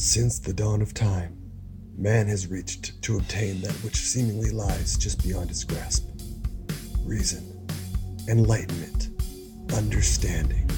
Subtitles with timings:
[0.00, 1.36] Since the dawn of time,
[1.96, 6.06] man has reached to obtain that which seemingly lies just beyond his grasp
[7.04, 7.66] reason,
[8.28, 9.08] enlightenment,
[9.76, 10.70] understanding.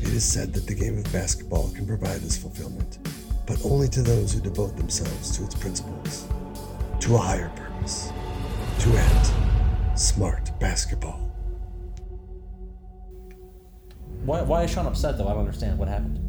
[0.00, 2.98] It is said that the game of basketball can provide this fulfillment,
[3.46, 6.26] but only to those who devote themselves to its principles,
[7.02, 8.10] to a higher purpose,
[8.80, 11.20] to end smart basketball.
[14.24, 15.28] Why, why is Sean upset though?
[15.28, 16.23] I don't understand what happened.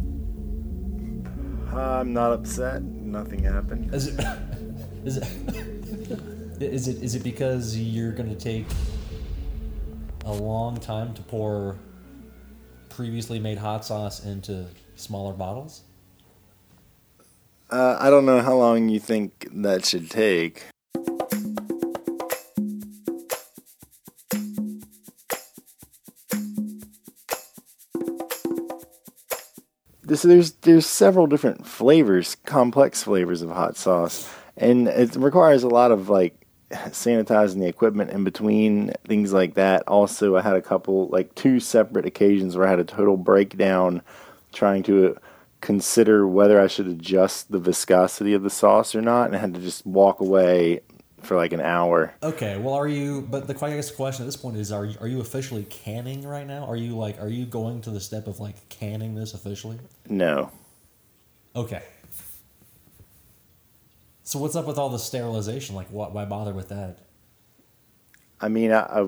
[1.77, 2.83] I'm not upset.
[2.83, 3.93] Nothing happened.
[3.93, 4.19] Is it
[5.05, 5.27] is it
[6.61, 8.65] is it is it because you're gonna take
[10.25, 11.77] a long time to pour
[12.89, 14.65] previously made hot sauce into
[14.95, 15.81] smaller bottles?
[17.69, 20.63] Uh, I don't know how long you think that should take.
[30.15, 35.67] This, there's there's several different flavors, complex flavors of hot sauce, and it requires a
[35.67, 39.83] lot of like sanitizing the equipment in between things like that.
[39.89, 44.01] Also, I had a couple like two separate occasions where I had a total breakdown
[44.53, 45.17] trying to
[45.59, 49.53] consider whether I should adjust the viscosity of the sauce or not, and I had
[49.55, 50.79] to just walk away
[51.25, 52.13] for like an hour.
[52.23, 53.21] Okay, well, are you?
[53.21, 55.63] But the I guess the question at this point is: Are you, are you officially
[55.65, 56.65] canning right now?
[56.65, 59.79] Are you like are you going to the step of like canning this officially?
[60.07, 60.51] No,
[61.55, 61.81] Okay.
[64.23, 65.75] So what's up with all the sterilization?
[65.75, 66.11] Like, what?
[66.11, 66.99] Why bother with that?
[68.41, 69.07] I mean I, I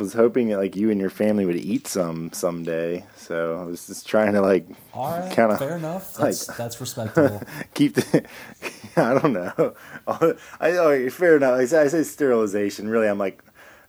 [0.00, 3.86] was hoping that like you and your family would eat some someday, so I was
[3.86, 6.18] just trying to like right, Kinda, fair enough.
[6.18, 7.42] like- That's that's respectable.
[7.74, 8.24] keep the.
[8.96, 9.74] I don't know.
[10.08, 10.34] I
[10.72, 11.58] oh, fair enough.
[11.58, 12.88] I say, I say sterilization.
[12.88, 13.42] Really, I'm like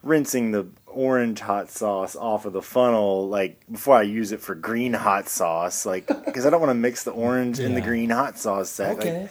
[0.04, 4.56] rinsing the orange hot sauce off of the funnel like before I use it for
[4.56, 8.10] green hot sauce, like because I don't want to mix the orange in the green
[8.10, 8.98] hot sauce set.
[8.98, 9.30] Like, okay.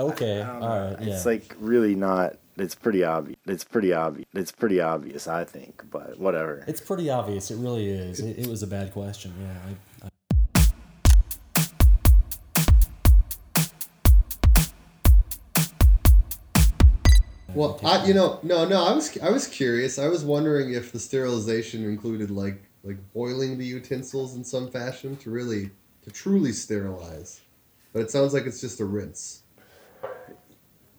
[0.00, 0.40] Okay.
[0.42, 0.94] I don't All know.
[0.94, 1.02] right.
[1.02, 1.14] Yeah.
[1.14, 2.36] It's like really not.
[2.60, 3.38] It's pretty obvious.
[3.46, 4.26] It's pretty obvious.
[4.34, 5.84] It's pretty obvious, I think.
[5.90, 6.64] But whatever.
[6.66, 7.52] It's pretty obvious.
[7.52, 8.18] It really is.
[8.18, 9.32] It, it was a bad question.
[9.40, 9.54] Yeah.
[10.02, 10.08] I, I,
[17.54, 18.84] Well, I, you know, no, no.
[18.84, 19.98] I was, I was curious.
[19.98, 25.16] I was wondering if the sterilization included like, like boiling the utensils in some fashion
[25.18, 25.70] to really,
[26.02, 27.40] to truly sterilize.
[27.92, 29.42] But it sounds like it's just a rinse.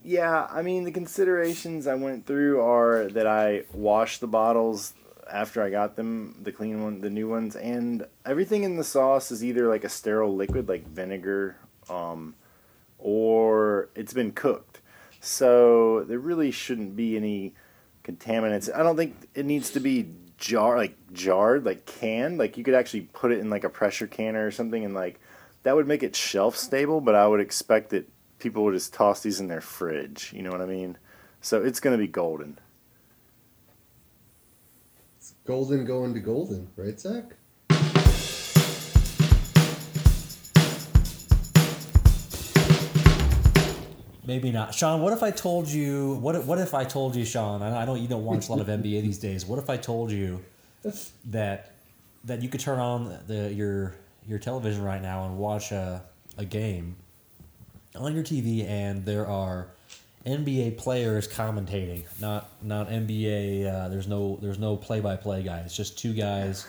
[0.03, 4.93] Yeah, I mean the considerations I went through are that I washed the bottles
[5.29, 9.31] after I got them, the clean one, the new ones, and everything in the sauce
[9.31, 11.57] is either like a sterile liquid like vinegar,
[11.89, 12.35] um,
[12.97, 14.81] or it's been cooked.
[15.21, 17.53] So there really shouldn't be any
[18.03, 18.73] contaminants.
[18.73, 22.37] I don't think it needs to be jar like jarred, like canned.
[22.37, 25.19] Like you could actually put it in like a pressure canner or something, and like
[25.63, 27.01] that would make it shelf stable.
[27.01, 30.31] But I would expect that people would just toss these in their fridge.
[30.33, 30.97] You know what I mean?
[31.41, 32.57] So it's gonna be golden.
[35.17, 37.35] It's golden going to golden, right, Zach?
[44.29, 44.75] maybe not.
[44.75, 46.13] Sean, what if I told you?
[46.21, 47.63] What if, what if I told you, Sean?
[47.63, 49.45] I I know you don't watch a lot of NBA these days.
[49.45, 50.39] What if I told you
[51.25, 51.73] that
[52.23, 53.95] that you could turn on the your
[54.27, 56.03] your television right now and watch a
[56.37, 56.95] a game
[57.95, 59.67] on your TV, and there are
[60.25, 63.65] NBA players commentating, not not NBA.
[63.65, 65.59] Uh, there's no there's no play by play guy.
[65.59, 66.67] It's just two guys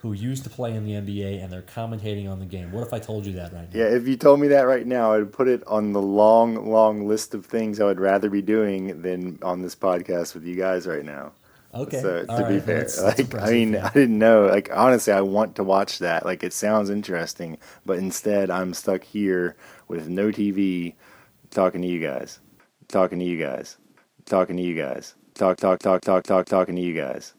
[0.00, 2.70] who used to play in the NBA, and they're commentating on the game.
[2.72, 3.78] What if I told you that right now?
[3.80, 7.08] Yeah, if you told me that right now, I'd put it on the long, long
[7.08, 10.86] list of things I would rather be doing than on this podcast with you guys
[10.86, 11.32] right now.
[11.74, 12.00] Okay.
[12.00, 13.86] So to all be right, fair, that's- that's I mean, yeah.
[13.86, 14.46] I didn't know.
[14.46, 16.24] Like honestly, I want to watch that.
[16.24, 19.56] Like it sounds interesting, but instead, I'm stuck here
[19.88, 20.94] with no TV,
[21.50, 22.40] talking to you guys,
[22.88, 23.76] talking to you guys,
[24.24, 27.34] talking to you guys, talk, talk, talk, talk, talk, talking to you guys.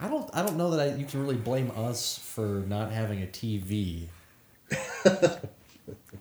[0.00, 0.28] I don't.
[0.34, 4.08] I don't know that I, you can really blame us for not having a TV.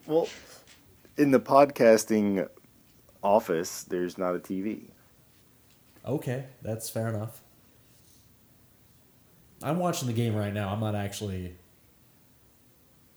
[0.08, 0.28] Well,
[1.18, 2.50] in the podcasting
[3.24, 4.90] office, there's not a TV.
[6.06, 7.42] Okay, that's fair enough.
[9.64, 10.70] I'm watching the game right now.
[10.70, 11.56] I'm not actually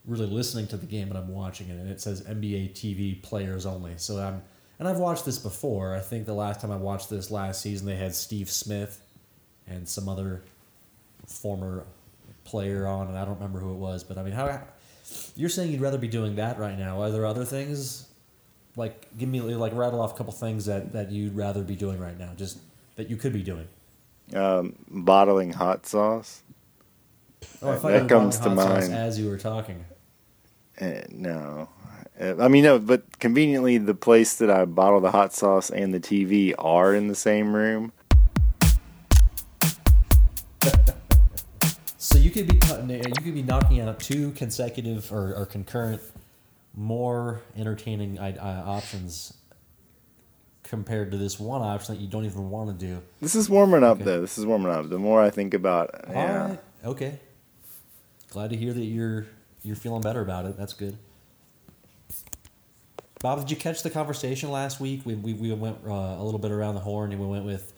[0.07, 3.65] really listening to the game, but I'm watching it, and it says NBA TV players
[3.67, 3.95] only.
[3.97, 4.43] So I'm,
[4.79, 5.95] and I've watched this before.
[5.95, 9.01] I think the last time I watched this last season, they had Steve Smith
[9.67, 10.43] and some other
[11.27, 11.85] former
[12.45, 14.05] player on, and I don't remember who it was.
[14.05, 14.61] But I mean, how
[15.37, 17.01] you're saying you'd rather be doing that right now?
[17.01, 18.09] Are there other things?
[18.77, 21.99] Like, give me like rattle off a couple things that that you'd rather be doing
[21.99, 22.59] right now, just
[22.97, 23.69] that you could be doing.
[24.33, 26.43] Um, bottling hot sauce.
[27.63, 28.93] Oh, I That- thought that you were comes to mind.
[28.95, 29.85] as you were talking.
[30.81, 31.69] Uh, no.
[32.21, 35.93] Uh, I mean, no, but conveniently, the place that I bottle the hot sauce and
[35.93, 37.93] the TV are in the same room.
[41.97, 46.03] So you could be cutting, you could be knocking out two consecutive or, or concurrent,
[46.77, 49.33] more entertaining uh, options
[50.75, 53.01] compared to this one option that you don't even want to do.
[53.21, 54.05] This is warming up, Okay.
[54.05, 54.21] though.
[54.21, 54.89] This is warming up.
[54.91, 56.49] The more I think about it, yeah.
[56.49, 56.59] Right.
[56.85, 57.21] Okay.
[58.31, 59.27] Glad to hear that you're
[59.63, 60.57] you're feeling better about it.
[60.59, 60.99] That's good.
[63.21, 65.01] Bob, did you catch the conversation last week?
[65.07, 67.73] We, we, we went uh, a little bit around the horn and we went with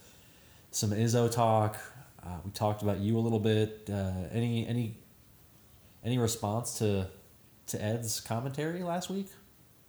[0.72, 1.76] some Izzo talk.
[2.24, 3.88] Uh, we talked about you a little bit.
[3.92, 4.96] Uh, any any
[6.04, 7.06] any response to
[7.68, 9.28] to Ed's commentary last week?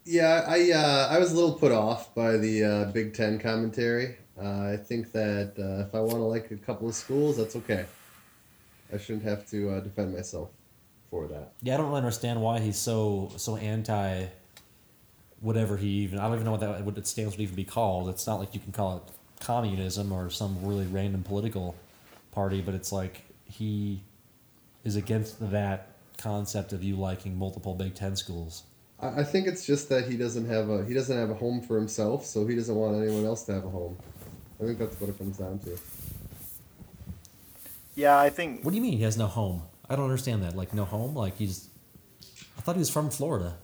[0.08, 4.16] Yeah, I uh, I was a little put off by the uh, Big Ten commentary.
[4.42, 7.58] Uh, I think that uh, if I want to like a couple of schools, that's
[7.58, 7.86] okay.
[8.94, 10.50] I shouldn't have to uh, defend myself
[11.12, 11.52] for that.
[11.62, 14.28] Yeah, I don't really understand why he's so so anti
[15.42, 17.66] whatever he even I don't even know what that what it stands to even be
[17.66, 18.08] called.
[18.08, 19.04] It's not like you can call it
[19.44, 21.76] communism or some really random political
[22.32, 24.00] party, but it's like he
[24.86, 28.64] is against that concept of you liking multiple Big Ten schools.
[29.00, 31.62] I, I think it's just that he doesn't have a he doesn't have a home
[31.62, 33.98] for himself, so he doesn't want anyone else to have a home.
[34.62, 35.78] I think that's what it comes down to.
[37.96, 39.64] Yeah, I think What do you mean he has no home?
[39.90, 40.56] I don't understand that.
[40.56, 41.16] Like no home?
[41.16, 41.70] Like he's
[42.58, 43.58] I thought he was from Florida.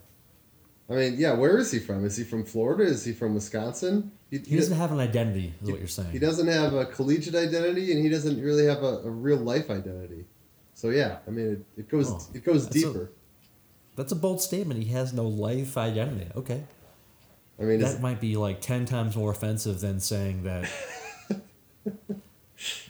[0.89, 2.05] I mean, yeah, where is he from?
[2.05, 2.83] Is he from Florida?
[2.83, 4.11] Is he from Wisconsin?
[4.29, 6.11] He, He doesn't have an identity, is what you're saying.
[6.11, 9.69] He doesn't have a collegiate identity, and he doesn't really have a, a real life
[9.69, 10.25] identity.
[10.73, 13.11] So yeah, I mean, it, it goes Oh, it goes that's a- deeper.
[13.95, 14.83] That's a bold statement.
[14.83, 16.27] He has no life identity.
[16.35, 16.63] Okay.
[17.59, 20.67] I mean, that might be like 10 times more offensive than saying that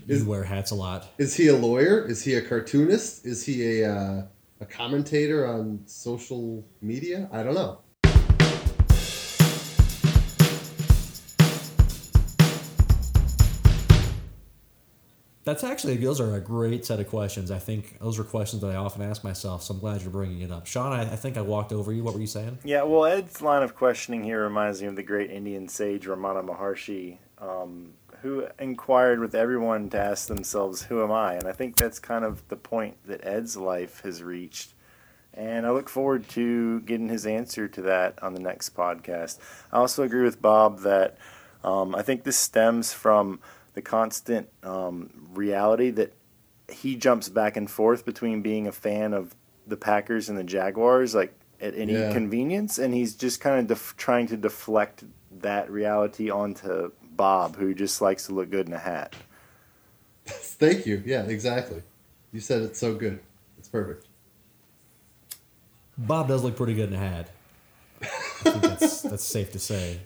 [0.07, 1.07] Is- you wear hats a lot.
[1.17, 2.05] is he a lawyer?
[2.07, 3.25] Is he a cartoonist?
[3.25, 4.23] Is he a uh,
[4.61, 7.27] a commentator on social media?
[7.31, 7.79] I don't know.
[15.45, 17.51] That's actually, those are a great set of questions.
[17.51, 20.41] I think those are questions that I often ask myself, so I'm glad you're bringing
[20.41, 20.65] it up.
[20.65, 22.01] Sean, I, I think I walked over you.
[22.01, 22.59] What were you saying?
[22.63, 26.47] Yeah, well, Ed's line of questioning here reminds me of the great Indian sage Ramana
[26.47, 27.91] Maharshi, um,
[28.21, 31.33] who inquired with everyone to ask themselves, Who am I?
[31.33, 34.73] And I think that's kind of the point that Ed's life has reached.
[35.33, 39.39] And I look forward to getting his answer to that on the next podcast.
[39.73, 41.17] I also agree with Bob that
[41.65, 43.39] um, I think this stems from
[43.73, 46.13] the constant um, reality that
[46.69, 49.35] he jumps back and forth between being a fan of
[49.67, 52.11] the Packers and the Jaguars, like at any Yeah.
[52.13, 55.03] convenience, and he's just kind of def- trying to deflect
[55.39, 59.15] that reality onto Bob, who just likes to look good in a hat.
[60.25, 61.01] Thank you.
[61.05, 61.81] Yeah, exactly.
[62.31, 63.19] You said it so good.
[63.57, 64.07] It's perfect.
[65.97, 67.29] Bob does look pretty good in a hat.
[68.01, 68.05] I
[68.49, 69.99] think that's, that's safe to say.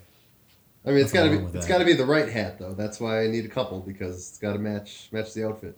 [0.87, 2.73] I mean, it's got to be it's got to be the right hat though.
[2.73, 5.77] That's why I need a couple because it's got to match match the outfit.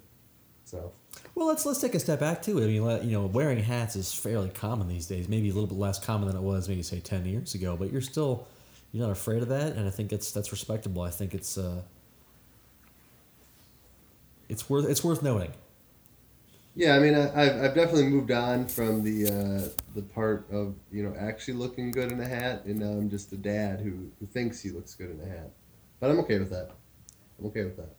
[0.66, 0.92] So
[1.34, 2.62] Well, let's let's take a step back too.
[2.62, 5.28] I mean, you know, wearing hats is fairly common these days.
[5.28, 7.76] Maybe a little bit less common than it was maybe say ten years ago.
[7.76, 8.48] But you're still
[8.92, 11.02] you're not afraid of that, and I think it's that's respectable.
[11.02, 11.82] I think it's uh,
[14.48, 15.54] it's worth it's worth noting.
[16.80, 20.75] Yeah, I mean, I, I've I've definitely moved on from the uh, the part of
[20.89, 24.10] you know actually looking good in a hat, and now I'm just a dad who
[24.18, 25.51] who thinks he looks good in a hat.
[26.00, 26.72] But I'm okay with that.
[27.38, 27.98] I'm okay with that.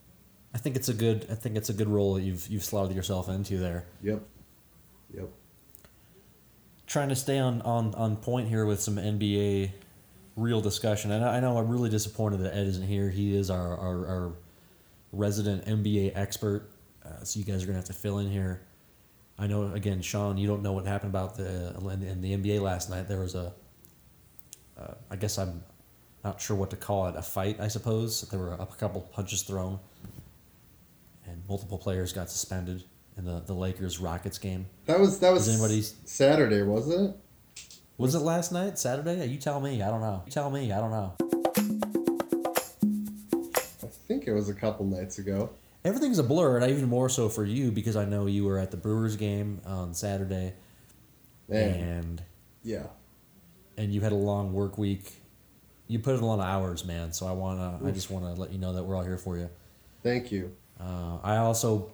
[0.55, 2.97] I think it's a good I think it's a good role that you've you've slotted
[2.97, 3.85] yourself into there.
[4.03, 4.23] Yep.
[5.15, 5.29] Yep.
[6.87, 9.73] Trying to stay on on on point here with some NBA
[10.37, 11.11] real discussion.
[11.11, 13.11] And I I know I'm really disappointed that Ed isn't here.
[13.11, 14.33] He is our our, our
[15.13, 16.71] resident NBA expert.
[17.05, 18.63] Uh, so you guys are gonna have to fill in here.
[19.41, 21.75] I know again, Sean, you don't know what happened about the
[22.07, 23.09] in, the NBA last night.
[23.09, 23.53] There was a,
[24.79, 25.63] uh, I guess I'm
[26.23, 28.21] not sure what to call it, a fight, I suppose.
[28.23, 29.79] There were a couple punches thrown,
[31.27, 32.85] and multiple players got suspended
[33.17, 34.67] in the the Lakers Rockets game.
[34.85, 37.17] That was that was Does anybody- Saturday, wasn't it?
[37.97, 39.25] Was it last night, Saturday?
[39.27, 39.83] You tell me.
[39.83, 40.23] I don't know.
[40.27, 40.71] You tell me.
[40.73, 41.15] I don't know.
[43.83, 45.51] I think it was a couple nights ago.
[45.85, 48.71] Everything's a blur, and even more so for you because I know you were at
[48.71, 50.53] the Brewers game on Saturday,
[51.49, 52.23] Man, and
[52.63, 52.87] yeah.
[53.79, 55.23] and you had a long work week.
[55.89, 57.13] You put in a lot of hours, man.
[57.13, 59.49] So I wanna, I just wanna let you know that we're all here for you.
[60.03, 60.55] Thank you.
[60.79, 61.93] Uh, I also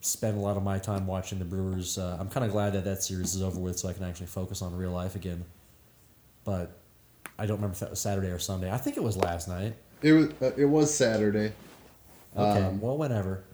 [0.00, 1.98] spend a lot of my time watching the Brewers.
[1.98, 4.26] Uh, I'm kind of glad that that series is over with, so I can actually
[4.26, 5.44] focus on real life again.
[6.44, 6.78] But
[7.38, 8.70] I don't remember if that was Saturday or Sunday.
[8.70, 9.74] I think it was last night.
[10.02, 11.52] It was uh, it was Saturday.
[12.36, 13.44] Okay, Um, well, whatever.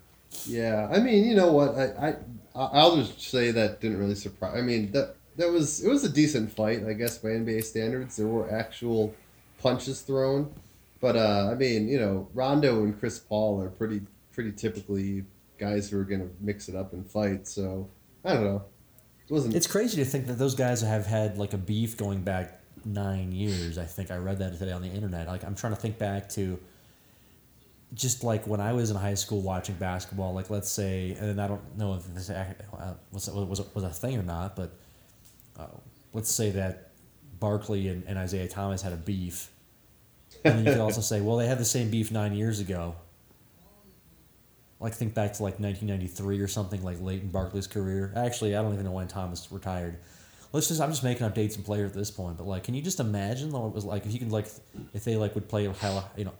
[0.47, 1.77] Yeah, I mean, you know what?
[1.77, 2.17] I, I
[2.55, 4.55] I'll just say that didn't really surprise.
[4.57, 8.17] I mean, that that was it was a decent fight, I guess, by NBA standards.
[8.17, 9.15] There were actual
[9.59, 10.53] punches thrown,
[11.01, 15.25] but uh, I mean, you know, Rondo and Chris Paul are pretty pretty typically
[15.59, 17.47] guys who are gonna mix it up and fight.
[17.47, 17.89] So
[18.25, 18.65] I don't know.
[19.29, 19.55] It wasn't.
[19.55, 23.33] It's crazy to think that those guys have had like a beef going back nine
[23.33, 23.79] years.
[23.79, 25.27] I think I read that today on the internet.
[25.29, 26.59] Like I'm trying to think back to
[27.95, 30.33] just like when I was in high school watching basketball.
[30.33, 34.19] Like let's say, and I don't know if this uh, was was was a thing
[34.19, 34.73] or not, but
[35.59, 35.67] uh,
[36.13, 36.91] let's say that
[37.39, 39.51] Barkley and, and Isiah Thomas had a beef.
[40.45, 42.95] And you could also say, well, they had the same beef nine years ago.
[44.81, 48.13] Like think back to like 1993 or something, like late in Barkley's career.
[48.17, 49.99] Actually, I don't even know when Thomas retired.
[50.53, 52.37] Let's just I'm just making up dates and players at this point.
[52.37, 54.47] But like, can you just imagine what it was like if you could like
[54.93, 56.33] if they like would play how you know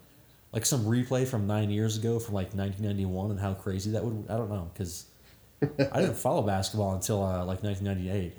[0.53, 4.27] like some replay from nine years ago from like 1991 and how crazy that would
[4.29, 5.07] I don't know because
[5.63, 8.35] I didn't follow basketball until uh, like 1998.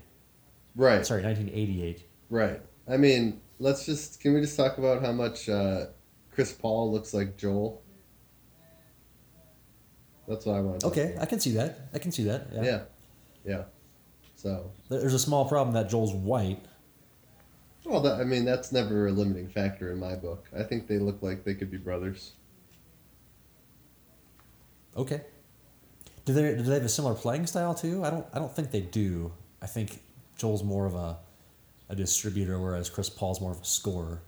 [0.76, 1.06] right.
[1.06, 2.04] Sorry, 1988.
[2.30, 2.62] Right.
[2.88, 5.88] I mean, let's just can we just talk about how much uh,
[6.32, 7.82] Chris Paul looks like Joel?
[10.28, 10.84] That's what I want.
[10.86, 11.24] Okay, about.
[11.24, 11.90] I can see that.
[11.94, 12.48] I can see that.
[12.54, 12.64] Yeah.
[12.64, 12.82] Yeah.
[13.46, 13.64] Yeah.
[14.36, 16.60] So, There's a small problem that Joel's white.
[17.86, 20.48] Well, that, I mean, that's never a limiting factor in my book.
[20.58, 22.34] I think they look like they could be brothers.
[24.96, 25.22] Okay.
[26.26, 28.06] Do they do they have a similar playing style too?
[28.06, 29.34] I don't I don't think they do.
[29.62, 30.02] I think
[30.38, 31.18] Joel's more of a
[31.90, 34.22] a distributor, whereas Chris Paul's more of a scorer.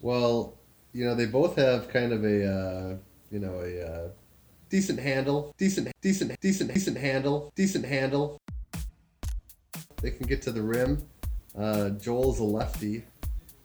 [0.00, 0.56] Well,
[0.92, 2.96] you know, they both have kind of a, uh,
[3.30, 4.08] you know, a uh,
[4.70, 8.40] decent handle, decent, decent, decent, decent handle, decent handle.
[10.00, 11.02] They can get to the rim.
[11.56, 13.04] Uh, Joel's a lefty.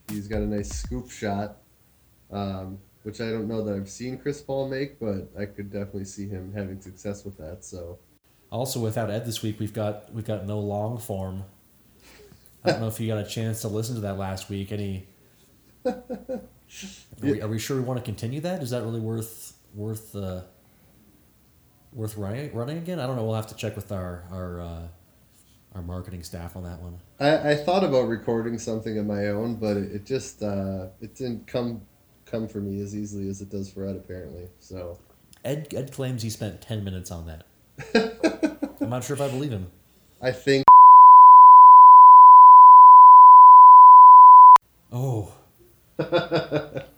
[0.10, 1.58] He's got a nice scoop shot,
[2.32, 6.06] um, which I don't know that I've seen Chris Paul make, but I could definitely
[6.06, 7.64] see him having success with that.
[7.64, 8.00] So,
[8.52, 11.44] Also, without Ed this week, we've got we've got no long form.
[12.64, 14.72] I don't know if you got a chance to listen to that last week.
[14.72, 15.08] Any?
[15.86, 16.42] Are
[17.22, 18.64] we, are we sure we want to continue that?
[18.64, 20.42] Is that really worth worth uh,
[21.92, 22.98] worth running running again?
[23.00, 23.26] I don't know.
[23.26, 24.82] We'll have to check with our our uh,
[25.74, 27.00] our marketing staff on that one.
[27.20, 31.16] I, I thought about recording something of my own, but it, it just uh, it
[31.16, 31.82] didn't come
[32.26, 34.48] come for me as easily as it does for Ed apparently.
[34.60, 35.00] So.
[35.44, 37.46] Ed Ed claims he spent ten minutes on that.
[38.82, 39.68] I'm not sure if I believe him.
[40.22, 40.66] I think
[44.92, 45.34] Oh.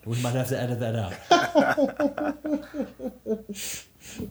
[0.06, 1.14] we might have to edit that out.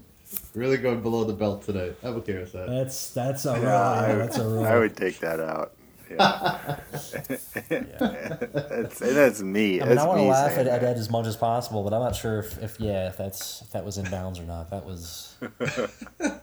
[0.54, 1.94] really going below the belt today.
[2.02, 2.68] I'm okay with that.
[2.68, 4.64] That's that's a real, Yeah, yeah, I, that's a real.
[4.64, 5.72] I would take that out.
[6.10, 6.76] Yeah.
[7.68, 9.80] that's, that's me.
[9.80, 10.84] I mean, that's I want to laugh at, at.
[10.84, 13.70] Ed as much as possible, but I'm not sure if, if yeah, if that's if
[13.70, 14.70] that was in bounds or not.
[14.70, 15.36] That was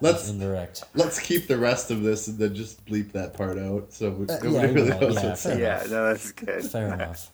[0.00, 0.84] Let's indirect.
[0.94, 4.26] let's keep the rest of this and then just bleep that part out so we,
[4.26, 5.14] Uh, yeah, we really will.
[5.14, 6.64] knows Yeah, Yeah, no, that's good.
[6.64, 7.30] Fair enough.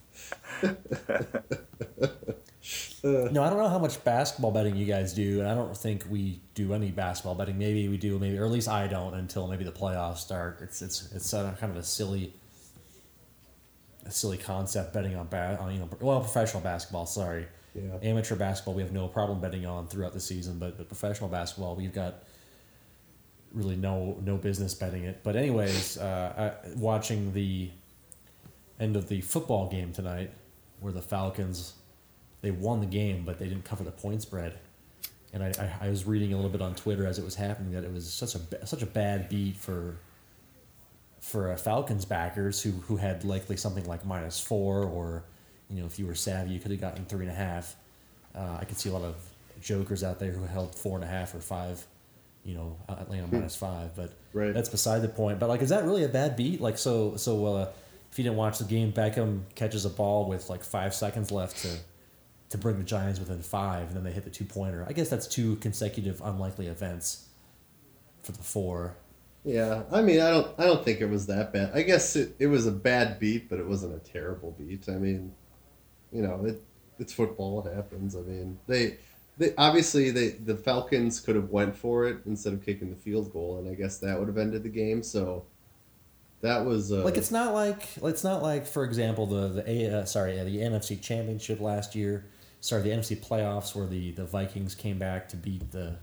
[3.02, 6.04] No, I don't know how much basketball betting you guys do, and I don't think
[6.10, 7.58] we do any basketball betting.
[7.58, 10.58] Maybe we do, maybe or at least I don't until maybe the playoffs start.
[10.60, 12.32] It's it's it's uh, kind of a silly,
[14.04, 17.06] a silly concept betting on ba- on you know well professional basketball.
[17.06, 17.96] Sorry, Yeah.
[18.02, 21.76] amateur basketball we have no problem betting on throughout the season, but but professional basketball
[21.76, 22.22] we've got
[23.52, 25.22] really no no business betting it.
[25.22, 27.70] But anyways, uh, I, watching the
[28.78, 30.30] end of the football game tonight,
[30.80, 31.74] where the Falcons
[32.42, 34.58] they won the game, but they didn't cover the point spread.
[35.32, 37.72] And I, I, I was reading a little bit on Twitter as it was happening
[37.72, 39.96] that it was such a such a bad beat for
[41.20, 45.22] for uh, Falcons backers who who had likely something like minus four or
[45.68, 47.76] you know if you were savvy you could have gotten three and a half.
[48.34, 49.16] Uh, I could see a lot of
[49.60, 51.84] jokers out there who held four and a half or five,
[52.44, 53.94] you know, Atlanta minus five.
[53.96, 54.54] But Right.
[54.54, 55.40] that's beside the point.
[55.40, 56.60] But like, is that really a bad beat?
[56.60, 57.68] Like, so so uh,
[58.10, 61.58] if you didn't watch the game, Beckham catches a ball with like five seconds left
[61.62, 61.68] to
[62.50, 64.84] to bring the Giants within five, and then they hit the two pointer.
[64.88, 67.28] I guess that's two consecutive unlikely events
[68.22, 68.96] for the four.
[69.44, 71.70] Yeah, I mean, I don't, I don't think it was that bad.
[71.74, 74.88] I guess it, it was a bad beat, but it wasn't a terrible beat.
[74.88, 75.32] I mean,
[76.12, 76.62] you know, it,
[76.98, 77.66] it's football.
[77.66, 78.14] It happens.
[78.14, 78.98] I mean, they,
[79.38, 83.32] they obviously they the Falcons could have went for it instead of kicking the field
[83.32, 85.02] goal, and I guess that would have ended the game.
[85.02, 85.46] So
[86.42, 90.00] that was uh, Like it's not like it's not like for example the the A,
[90.00, 92.26] uh, sorry the NFC Championship last year,
[92.60, 95.96] sorry the NFC playoffs where the the Vikings came back to beat the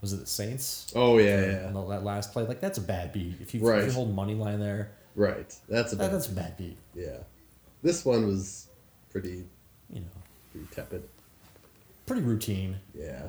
[0.00, 0.92] was it the Saints?
[0.94, 3.36] oh yeah, Uh, yeah, the- that last play like that's a bad beat.
[3.40, 3.80] If you Right.
[3.82, 5.54] if you hold money line there, right.
[5.68, 6.76] That's a that, bad, that's a bad beat.
[6.94, 7.18] yeah.
[7.82, 8.68] This one was
[9.10, 9.44] pretty
[9.90, 10.06] You know,
[10.52, 11.08] pretty tepid.
[12.06, 12.76] pretty routine.
[12.94, 13.28] Yeah.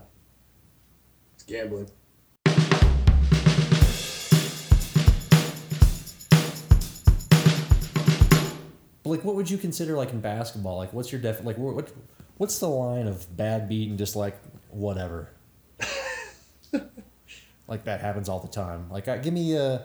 [1.36, 1.90] It's gambling.
[9.04, 10.78] But like, what would you consider like in basketball?
[10.78, 11.44] Like, what's your def?
[11.44, 11.92] Like, what, what
[12.38, 14.38] what's the line of bad beat and just like
[14.70, 15.30] whatever?
[17.68, 18.90] like that happens all the time.
[18.90, 19.80] Like, give me uh,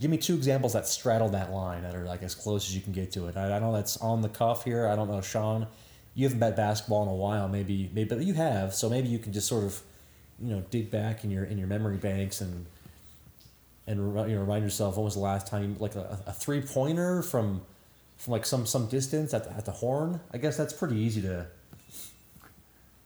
[0.00, 2.80] give me two examples that straddle that line that are like as close as you
[2.80, 3.36] can get to it.
[3.36, 4.86] I, I know that's on the cuff here.
[4.86, 5.66] I don't know, Sean.
[6.14, 8.74] You haven't bet basketball in a while, maybe, maybe, but you have.
[8.74, 9.82] So maybe you can just sort of,
[10.40, 12.66] you know, dig back in your in your memory banks and
[13.86, 16.60] and you know remind yourself when was the last time you like a, a three
[16.60, 17.60] pointer from
[18.16, 20.20] from like some some distance at the, at the horn.
[20.32, 21.46] I guess that's pretty easy to.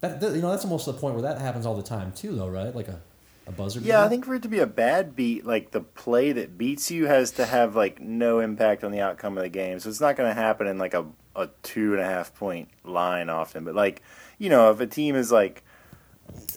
[0.00, 2.34] That, that you know that's almost the point where that happens all the time too,
[2.34, 2.74] though, right?
[2.74, 3.00] Like a,
[3.46, 3.80] a buzzer.
[3.80, 6.90] Yeah, I think for it to be a bad beat, like the play that beats
[6.90, 9.78] you has to have like no impact on the outcome of the game.
[9.78, 11.04] So it's not going to happen in like a,
[11.36, 13.64] a two and a half point line often.
[13.64, 14.02] But like,
[14.38, 15.62] you know, if a team is like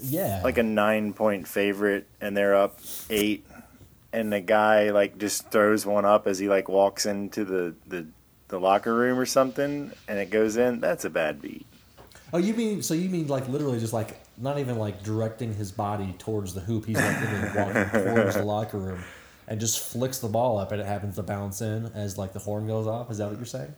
[0.01, 3.45] yeah, like a nine point favorite and they're up eight,
[4.13, 8.07] and the guy like just throws one up as he like walks into the the,
[8.47, 11.65] the locker room or something, and it goes in, that's a bad beat.
[12.33, 12.95] Oh, you mean so?
[12.95, 16.85] You mean like literally just like not even like directing his body towards the hoop.
[16.85, 19.03] He's like walking towards the locker room,
[19.47, 22.39] and just flicks the ball up, and it happens to bounce in as like the
[22.39, 23.11] horn goes off.
[23.11, 23.73] Is that what you're saying?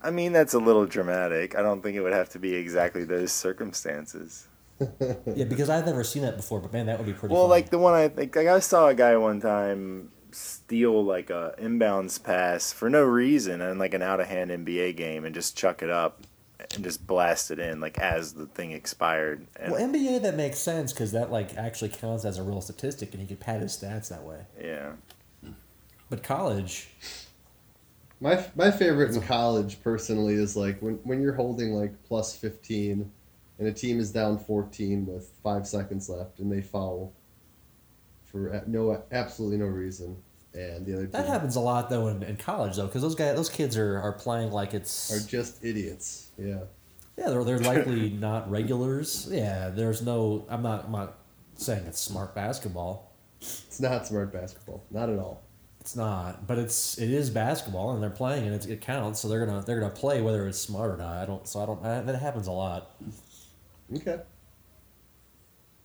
[0.00, 1.56] I mean, that's a little dramatic.
[1.56, 4.46] I don't think it would have to be exactly those circumstances.
[5.34, 6.60] Yeah, because I've never seen that before.
[6.60, 7.34] But man, that would be pretty.
[7.34, 7.62] Well, funny.
[7.62, 11.54] like the one I like, like I saw a guy one time steal like a
[11.58, 15.56] inbounds pass for no reason in like an out of hand NBA game and just
[15.56, 16.22] chuck it up
[16.74, 19.46] and just blast it in like as the thing expired.
[19.56, 23.12] And well, NBA that makes sense because that like actually counts as a real statistic,
[23.12, 24.46] and he could pad his stats that way.
[24.60, 24.92] yeah,
[26.10, 26.88] But college,
[28.20, 33.12] My my favorite in college personally is like when when you're holding like plus fifteen,
[33.58, 37.12] and a team is down fourteen with five seconds left, and they foul
[38.30, 40.16] for no absolutely no reason,
[40.54, 43.14] and the other team that happens a lot though in, in college though, because those
[43.14, 46.28] guys, those kids are, are playing like it's are just idiots.
[46.38, 46.60] Yeah.
[47.16, 49.28] yeah, they're they're likely not regulars.
[49.30, 50.46] Yeah, there's no.
[50.48, 50.86] I'm not.
[50.86, 51.18] I'm not
[51.54, 53.12] saying it's smart basketball.
[53.40, 55.42] It's not smart basketball, not at all.
[55.80, 59.20] It's not, but it's it is basketball, and they're playing, and it, it counts.
[59.20, 61.16] So they're gonna they're gonna play whether it's smart or not.
[61.16, 61.46] I don't.
[61.48, 61.84] So I don't.
[61.84, 62.94] I, that happens a lot.
[63.96, 64.20] Okay.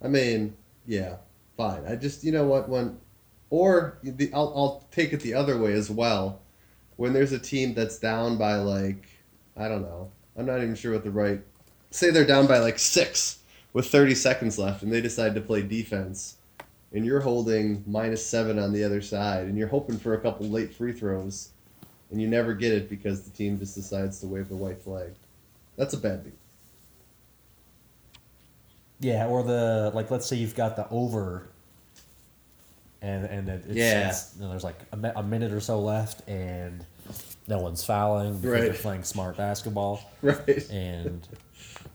[0.02, 1.16] I mean, yeah,
[1.58, 1.86] fine.
[1.88, 3.00] I just, you know what, when,
[3.50, 6.42] or the, I'll, I'll take it the other way as well.
[6.96, 9.08] When there's a team that's down by like,
[9.58, 11.42] I don't know, I'm not even sure what the right,
[11.92, 13.40] say they're down by like six
[13.74, 16.38] with 30 seconds left and they decide to play defense
[16.92, 20.48] and you're holding minus seven on the other side and you're hoping for a couple
[20.48, 21.50] late free throws
[22.12, 25.12] and you never get it because the team just decides to wave the white flag.
[25.76, 26.34] That's a bad beat.
[29.00, 30.10] Yeah, or the like.
[30.12, 31.48] Let's say you've got the over,
[33.02, 34.00] and and it, it's, Yeah.
[34.00, 36.86] it's- you know, there's like a, a minute or so left, and
[37.48, 40.70] no one's fouling because they're playing smart basketball, Right.
[40.70, 41.28] and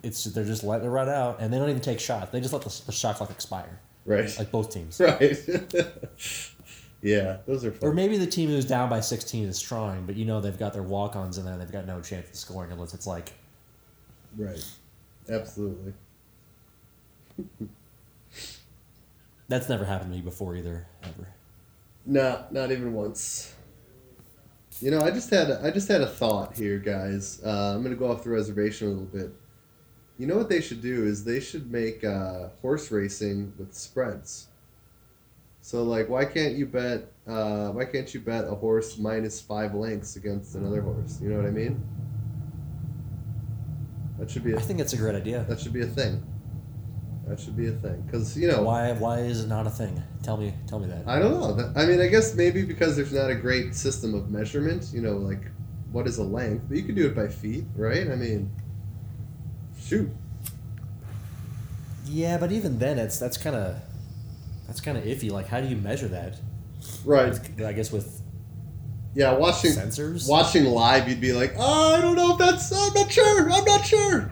[0.02, 2.30] it's they're just letting it run out, and they don't even take shots.
[2.30, 4.34] They just let the, the shot clock expire, Right.
[4.38, 5.00] like both teams.
[5.00, 5.38] Right.
[7.02, 7.88] yeah, those are fun.
[7.88, 10.72] Or maybe the team who's down by 16 is trying, but you know they've got
[10.74, 11.56] their walk-ons in there.
[11.56, 13.32] They've got no chance of scoring unless it's like
[14.36, 14.62] Right.
[15.30, 15.94] Absolutely.
[19.48, 21.28] That's never happened to me before either, ever.
[22.06, 23.54] No, not even once.
[24.80, 27.40] You know, I just had a, I just had a thought here, guys.
[27.44, 29.32] Uh, I'm gonna go off the reservation a little bit.
[30.18, 34.48] You know what they should do is they should make uh, horse racing with spreads.
[35.62, 37.12] So like, why can't you bet?
[37.26, 41.20] Uh, why can't you bet a horse minus five lengths against another horse?
[41.20, 41.82] You know what I mean?
[44.18, 45.44] That should be a, I think it's a great idea.
[45.48, 46.24] that should be a thing.
[47.28, 50.02] That should be a thing because you know Why why is it not a thing?
[50.22, 51.06] Tell me tell me that.
[51.06, 51.72] I don't know.
[51.76, 54.90] I mean, I guess maybe because there's not a great system of measurement.
[54.94, 55.42] You know, like
[55.92, 56.64] what is a length?
[56.68, 58.10] But you could do it by feet, right?
[58.10, 58.50] I mean,
[59.78, 60.10] shoot.
[62.06, 63.76] Yeah, but even then, it's that's kind of
[64.66, 65.30] that's kind of iffy.
[65.30, 66.36] Like, how do you measure that?
[67.04, 67.38] Right.
[67.62, 68.22] I guess with
[69.14, 70.28] Yeah, watching sensors.
[70.28, 72.72] watching live, you'd be like, oh, I don't know if that's.
[72.72, 73.50] I'm not sure.
[73.50, 74.30] I'm not sure.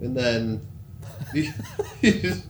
[0.00, 0.68] And then.
[2.02, 2.44] Is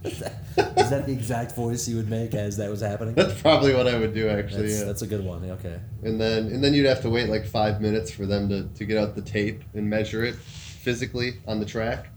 [0.91, 3.15] that the exact voice you would make as that was happening?
[3.15, 4.63] that's probably what I would do, actually.
[4.63, 4.85] That's, yeah.
[4.85, 5.45] that's a good one.
[5.51, 5.79] Okay.
[6.03, 8.85] And then and then you'd have to wait like five minutes for them to, to
[8.85, 12.09] get out the tape and measure it physically on the track.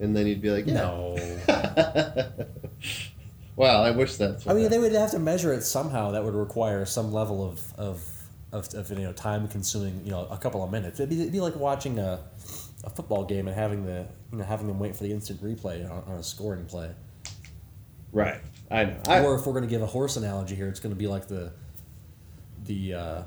[0.00, 0.74] And then you'd be like, yeah.
[0.74, 1.16] No.
[3.56, 6.10] wow, I wish that's I mean, they would have to measure it somehow.
[6.10, 8.04] That would require some level of of,
[8.52, 10.00] of, of you know time consuming.
[10.04, 10.98] You know, a couple of minutes.
[10.98, 12.20] It'd be, it'd be like watching a
[12.84, 15.88] a football game and having the you know having them wait for the instant replay
[15.90, 16.90] on, on a scoring play.
[18.12, 18.40] Right.
[18.70, 18.96] I know.
[19.08, 21.06] I, or if we're going to give a horse analogy here, it's going to be
[21.06, 21.52] like the
[22.64, 23.22] the uh,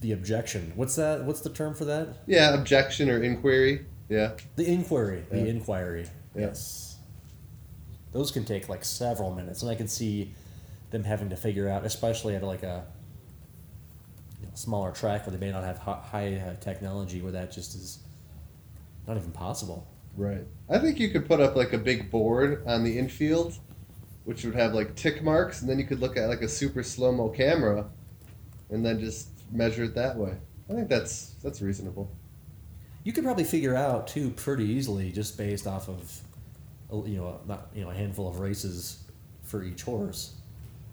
[0.00, 0.72] the objection.
[0.74, 1.24] What's that?
[1.24, 2.08] What's the term for that?
[2.26, 3.86] yeah, objection or inquiry.
[4.08, 4.32] Yeah.
[4.56, 5.24] The inquiry.
[5.30, 6.06] The inquiry.
[6.34, 6.46] Yeah.
[6.46, 6.96] Yes.
[8.12, 10.34] Those can take like several minutes, and I can see
[10.90, 12.86] them having to figure out, especially at like a
[14.40, 17.52] you know, smaller track where they may not have hi- high uh, technology, where that
[17.52, 17.98] just is
[19.06, 19.86] not even possible.
[20.16, 20.44] Right.
[20.68, 23.58] I think you could put up like a big board on the infield,
[24.24, 26.82] which would have like tick marks, and then you could look at like a super
[26.82, 27.86] slow mo camera,
[28.70, 30.36] and then just measure it that way.
[30.68, 32.10] I think that's that's reasonable.
[33.04, 36.20] You could probably figure out too pretty easily just based off of
[36.92, 39.04] uh, you know not you know a handful of races
[39.42, 40.34] for each horse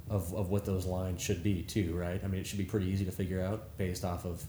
[0.09, 2.21] of, of what those lines should be too, right?
[2.23, 4.43] I mean, it should be pretty easy to figure out based off of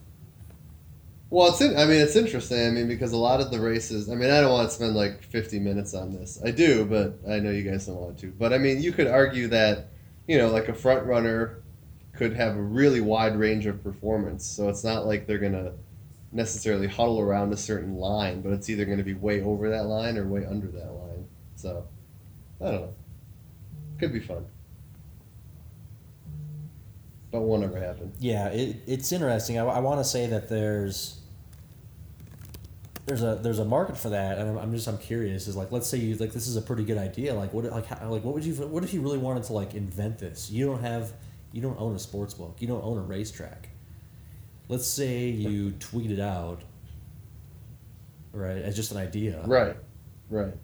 [1.31, 2.67] Well, it's in, I mean it's interesting.
[2.67, 4.09] I mean because a lot of the races.
[4.09, 6.41] I mean I don't want to spend like fifty minutes on this.
[6.45, 8.33] I do, but I know you guys don't want to.
[8.39, 9.89] But I mean you could argue that
[10.27, 11.63] you know like a front runner
[12.13, 14.47] could have a really wide range of performance.
[14.47, 15.73] So it's not like they're gonna
[16.35, 19.87] necessarily huddle around a certain line, but it's either going to be way over that
[19.87, 21.27] line or way under that line.
[21.55, 21.87] So
[22.61, 22.95] I don't know.
[23.99, 24.45] Could be fun.
[27.35, 28.13] But won't ever happen.
[28.21, 29.59] Yeah, it, it's interesting.
[29.59, 31.21] I, I want to say that there's
[33.07, 35.49] there's a there's a market for that, and I'm, I'm just I'm curious.
[35.49, 37.35] Is like let's say you like this is a pretty good idea.
[37.35, 39.75] Like what like how, like what would you what if you really wanted to like
[39.75, 40.49] invent this?
[40.49, 41.13] You don't have
[41.51, 42.55] you don't own a sports book.
[42.61, 43.69] You don't own a racetrack.
[44.69, 46.63] Let's say you tweet it out,
[48.31, 49.43] right, as just an idea.
[49.45, 49.75] Right.
[50.31, 50.55] Right.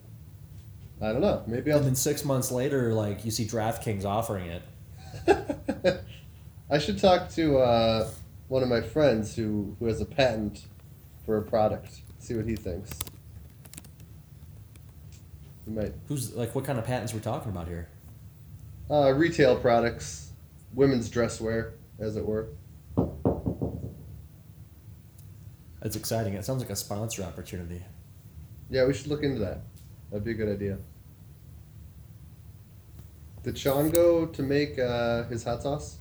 [1.02, 1.42] I don't know.
[1.48, 6.02] Maybe And I'll then six months later, like you see DraftKings offering it.
[6.70, 8.08] I should talk to uh,
[8.48, 10.66] one of my friends who, who has a patent
[11.26, 12.00] for a product.
[12.20, 12.90] See what he thinks.
[15.64, 17.88] He might Who's like what kind of patents we're talking about here?
[18.90, 20.32] uh, retail products,
[20.74, 22.48] women's dress wear, as it were.
[25.80, 26.34] That's exciting.
[26.34, 27.82] It sounds like a sponsor opportunity.
[28.68, 29.60] Yeah, we should look into that.
[30.10, 30.78] That'd be a good idea.
[33.44, 35.99] Did Sean go to make uh, his hot sauce?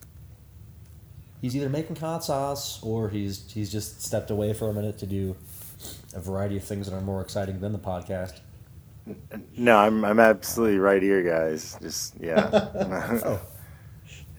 [1.42, 5.06] He's either making hot sauce or he's he's just stepped away for a minute to
[5.06, 5.36] do
[6.14, 8.40] a variety of things that are more exciting than the podcast.
[9.58, 11.78] No, I'm I'm absolutely right here, guys.
[11.82, 12.50] Just yeah,
[13.26, 13.42] Oh.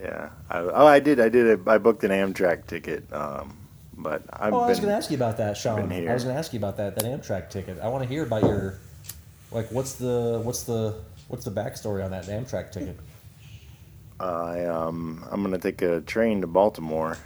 [0.00, 0.30] yeah.
[0.48, 1.18] I, oh, I did.
[1.20, 1.66] I did.
[1.66, 3.10] A, I booked an Amtrak ticket.
[3.12, 3.56] Um,
[3.96, 5.90] but I've Oh, I was going to ask you about that, Sean.
[5.92, 7.78] I was going to ask you about that that Amtrak ticket.
[7.80, 8.78] I want to hear about your
[9.50, 10.94] like what's the what's the
[11.28, 12.96] what's the backstory on that Amtrak ticket?
[14.20, 17.16] I um I'm gonna take a train to Baltimore.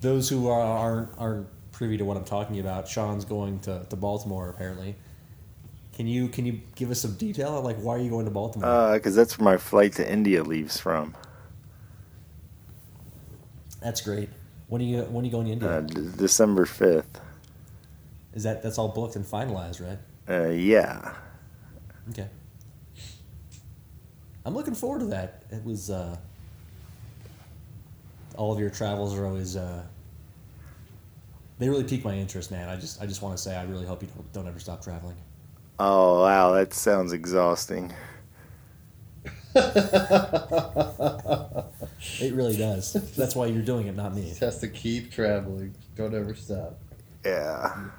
[0.00, 3.96] Those who are, aren't aren't privy to what I'm talking about, Sean's going to, to
[3.96, 4.94] Baltimore apparently.
[5.94, 8.30] Can you can you give us some detail on like why are you going to
[8.30, 8.68] Baltimore?
[8.68, 11.14] Uh, cause that's where my flight to India leaves from.
[13.82, 14.28] That's great.
[14.68, 15.68] When are you when are you going to India?
[15.68, 17.20] Uh, d- December fifth.
[18.32, 19.98] Is that that's all booked and finalized, right?
[20.28, 21.14] Uh, yeah.
[22.10, 22.28] Okay.
[24.44, 25.44] I'm looking forward to that.
[25.50, 26.16] It was uh,
[28.36, 29.82] all of your travels are always uh,
[31.58, 32.68] they really pique my interest, man.
[32.68, 34.82] I just I just want to say I really hope you don't, don't ever stop
[34.82, 35.16] traveling.
[35.78, 37.92] Oh wow, that sounds exhausting.
[42.20, 42.92] It really does.
[43.16, 44.28] That's why you're doing it, not me.
[44.28, 45.74] Just has to keep traveling.
[45.96, 46.78] Don't ever stop.
[47.24, 47.90] Yeah.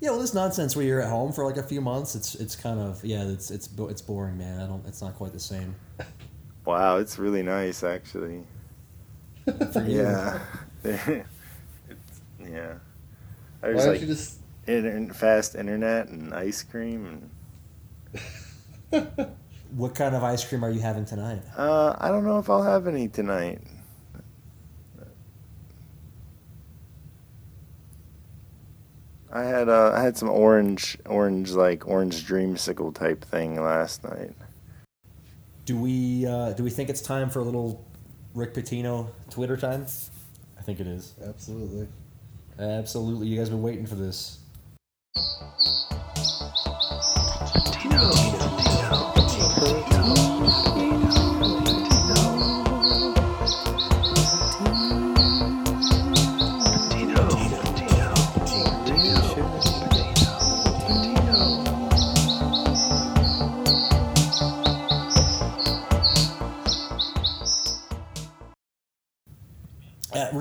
[0.00, 2.54] Yeah, well, this nonsense where you're at home for like a few months, it's it's
[2.54, 4.60] kind of yeah, it's it's it's boring, man.
[4.60, 4.84] I don't.
[4.86, 5.74] It's not quite the same.
[6.66, 8.42] Wow, it's really nice actually.
[9.44, 9.84] For.
[9.86, 10.40] Yeah.
[10.82, 11.22] it's,
[12.40, 12.74] yeah.
[13.60, 17.30] Why There's don't like you just inter- fast internet and ice cream
[18.92, 19.06] and
[19.76, 21.42] What kind of ice cream are you having tonight?
[21.56, 23.60] uh, I don't know if I'll have any tonight.
[29.36, 34.32] I had uh, I had some orange orange like orange dreamsicle type thing last night.
[35.66, 37.84] Do we uh, do we think it's time for a little
[38.34, 39.84] Rick Pitino Twitter time?
[40.58, 41.12] I think it is.
[41.22, 41.86] absolutely.
[42.58, 44.38] Absolutely, you guys been waiting for this.
[47.98, 48.45] Uh,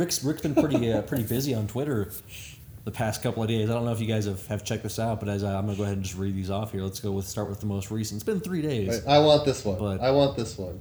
[0.06, 2.12] Rick's Rick's been pretty uh, pretty busy on Twitter
[2.84, 3.68] the past couple of days.
[3.72, 5.66] I don't know if you guys have, have checked this out, but as I, I'm
[5.66, 6.84] gonna go ahead and just read these off here.
[6.84, 8.18] Let's go with start with the most recent.
[8.20, 8.90] It's been three days.
[8.90, 9.80] Wait, I want this one.
[9.80, 10.80] But- I want this one.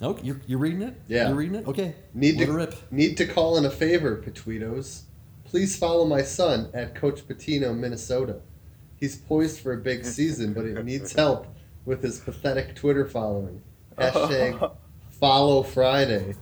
[0.00, 0.94] Okay, you're, you're reading it.
[1.08, 1.26] Yeah.
[1.26, 1.66] you're reading it.
[1.66, 2.92] Okay, Need Let to rip.
[2.92, 5.02] need to call in a favor, Petwitos.
[5.44, 8.40] Please follow my son at Coach Pitino, Minnesota.
[8.96, 11.48] He's poised for a big season, but he needs help
[11.84, 13.60] with his pathetic Twitter following.
[13.98, 14.72] Hashtag
[15.10, 16.36] follow Friday.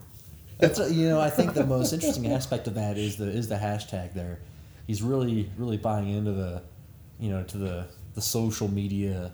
[0.58, 3.56] That's you know I think the most interesting aspect of that is the is the
[3.56, 4.40] hashtag there.
[4.86, 6.62] He's really really buying into the,
[7.18, 9.32] you know, to the the social media,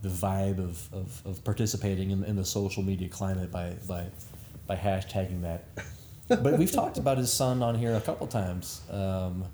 [0.00, 4.06] the vibe of, of, of participating in, in the social media climate by by
[4.66, 5.64] by hashtagging that.
[6.28, 8.80] But we've talked about his son on here a couple times.
[8.90, 9.44] Um,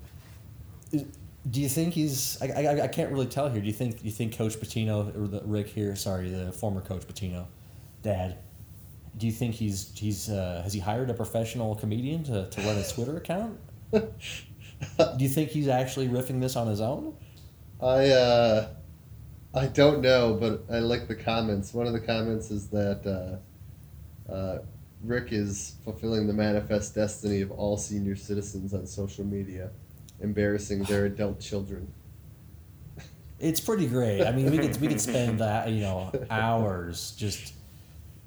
[0.91, 2.41] do you think he's?
[2.41, 3.59] I, I, I can't really tell here.
[3.59, 5.95] Do you think you think Coach Pitino or the Rick here?
[5.95, 7.47] Sorry, the former Coach Pitino,
[8.01, 8.37] Dad.
[9.19, 12.77] Do you think he's he's uh, has he hired a professional comedian to, to run
[12.77, 13.59] his Twitter account?
[13.91, 14.03] do
[15.17, 17.15] you think he's actually riffing this on his own?
[17.81, 18.69] I uh,
[19.53, 21.73] I don't know, but I like the comments.
[21.73, 23.39] One of the comments is that
[24.29, 24.59] uh, uh,
[25.03, 29.69] Rick is fulfilling the manifest destiny of all senior citizens on social media,
[30.21, 31.91] embarrassing their adult children.
[33.39, 34.23] It's pretty great.
[34.23, 37.53] I mean, we could we could spend uh, you know hours just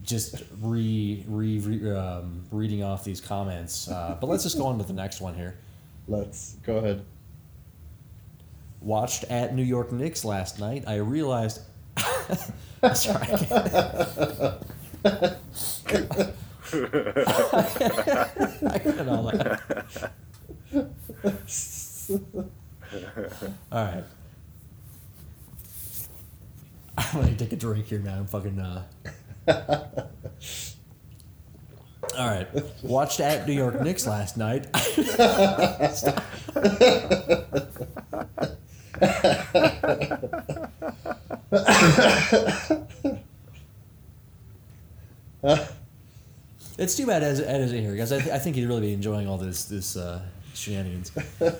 [0.02, 3.88] just re re, re um, reading off these comments.
[3.88, 5.56] Uh, but let's just go on to the next one here.
[6.08, 7.04] Let's go ahead.
[8.80, 10.84] Watched at New York Knicks last night.
[10.86, 11.60] I realized.
[12.94, 13.28] Sorry.
[18.64, 20.10] I can't all that.
[23.72, 24.04] All right.
[26.98, 28.16] I'm gonna take a drink here now.
[28.16, 28.58] I'm fucking.
[28.58, 28.82] Uh...
[32.18, 32.46] All right.
[32.82, 34.66] Watched at New York Knicks last night.
[46.78, 48.92] It's too bad Ed Ed isn't here because I, th- I think he'd really be
[48.92, 50.22] enjoying all this this uh,
[50.54, 51.12] shenanigans.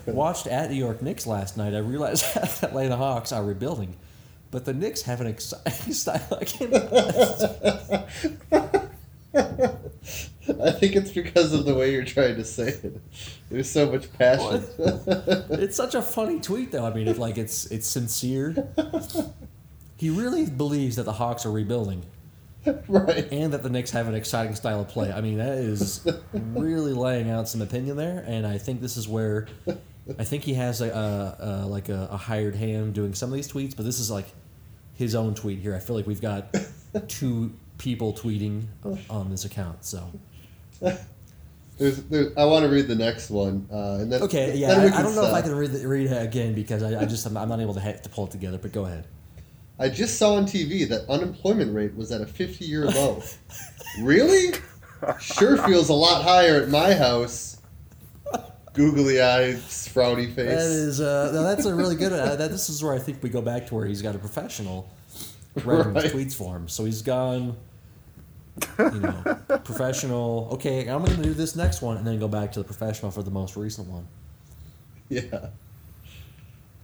[0.07, 1.75] Watched at New York Knicks last night.
[1.75, 3.97] I realized that Atlanta Hawks are rebuilding,
[4.53, 6.39] but the Knicks have an exciting style.
[6.41, 6.75] I can't.
[10.63, 13.01] I think it's because of the way you're trying to say it.
[13.51, 14.63] There's so much passion.
[15.51, 16.85] It's such a funny tweet, though.
[16.85, 18.69] I mean, it, like it's it's sincere.
[19.97, 22.05] He really believes that the Hawks are rebuilding
[22.89, 23.33] right.
[23.33, 25.13] and that the Knicks have an exciting style of play.
[25.13, 29.09] I mean, that is really laying out some opinion there, and I think this is
[29.09, 29.47] where
[30.19, 33.35] I think he has a, a, a like a, a hired hand doing some of
[33.35, 34.27] these tweets, but this is like
[35.03, 35.75] his own tweet here.
[35.75, 36.55] I feel like we've got
[37.09, 38.65] two people tweeting
[39.11, 39.85] on this account.
[39.85, 40.11] So
[41.79, 44.91] There's, there's, I want to read the next one, uh, and then okay, yeah, we
[44.91, 45.33] I, I don't know if.
[45.33, 47.75] I can read the, read it again because I, I just I'm, I'm not able
[47.75, 48.59] to ha- to pull it together.
[48.59, 49.07] But go ahead.
[49.79, 53.23] I just saw on TV that unemployment rate was at a 50 year low.
[54.01, 54.53] really?
[55.21, 57.52] Sure feels a lot higher at my house.
[58.75, 59.59] Googly eyes,
[59.93, 60.37] frowny face.
[60.49, 62.13] That is uh, now that's a really good.
[62.13, 64.19] Uh, that this is where I think we go back to where he's got a
[64.19, 64.89] professional
[65.65, 66.13] writing his Right.
[66.13, 66.69] tweets for him.
[66.69, 67.57] So he's gone,
[68.79, 70.49] you know, professional.
[70.53, 73.11] Okay, I'm going to do this next one, and then go back to the professional
[73.11, 74.07] for the most recent one.
[75.11, 75.49] yeah.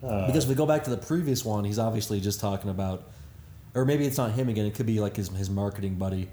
[0.03, 3.05] Uh, Because if we go back to the previous one, he's obviously just talking about,
[3.75, 4.67] or maybe it's not him again.
[4.67, 6.29] It could be like his his marketing buddy.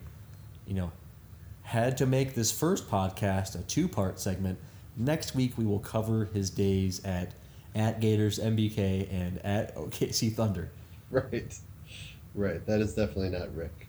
[0.68, 0.92] You know,
[1.64, 4.60] had to make this first podcast a two part segment.
[4.98, 7.34] Next week we will cover his days at
[7.76, 10.70] at Gators MBK and at OKC Thunder.
[11.12, 11.58] right.
[12.34, 12.66] Right.
[12.66, 13.88] That is definitely not Rick.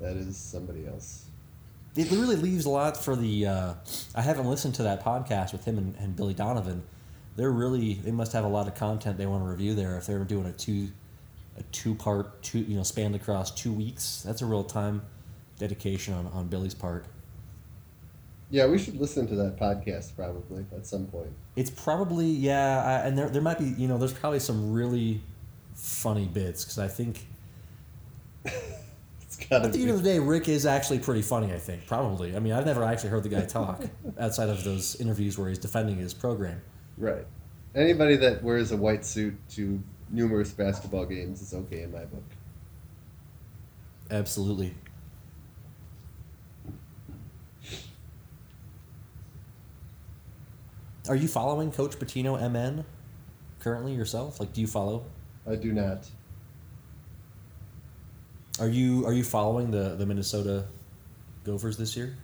[0.00, 1.26] That is somebody else.
[1.96, 3.46] It really leaves a lot for the.
[3.46, 3.74] Uh,
[4.14, 6.82] I haven't listened to that podcast with him and, and Billy Donovan.
[7.36, 10.06] They're really they must have a lot of content they want to review there if
[10.06, 10.88] they're doing a two
[11.58, 14.22] a two part two you know spanned across two weeks.
[14.24, 15.02] That's a real time
[15.58, 17.06] dedication on, on Billy's part.
[18.50, 21.30] Yeah, we should listen to that podcast probably at some point.
[21.56, 25.20] It's probably yeah, I, and there there might be you know there's probably some really
[25.74, 27.26] funny bits because I think
[28.44, 31.52] at the end of the day Rick is actually pretty funny.
[31.52, 32.34] I think probably.
[32.34, 33.82] I mean I've never actually heard the guy talk
[34.18, 36.62] outside of those interviews where he's defending his program.
[36.96, 37.26] Right.
[37.74, 42.24] Anybody that wears a white suit to numerous basketball games is okay in my book.
[44.10, 44.74] Absolutely.
[51.08, 52.84] Are you following Coach Pitino MN
[53.60, 54.40] currently yourself?
[54.40, 55.04] Like, do you follow?
[55.46, 56.06] I do not.
[58.60, 60.66] Are you are you following the the Minnesota
[61.44, 62.16] Gophers this year,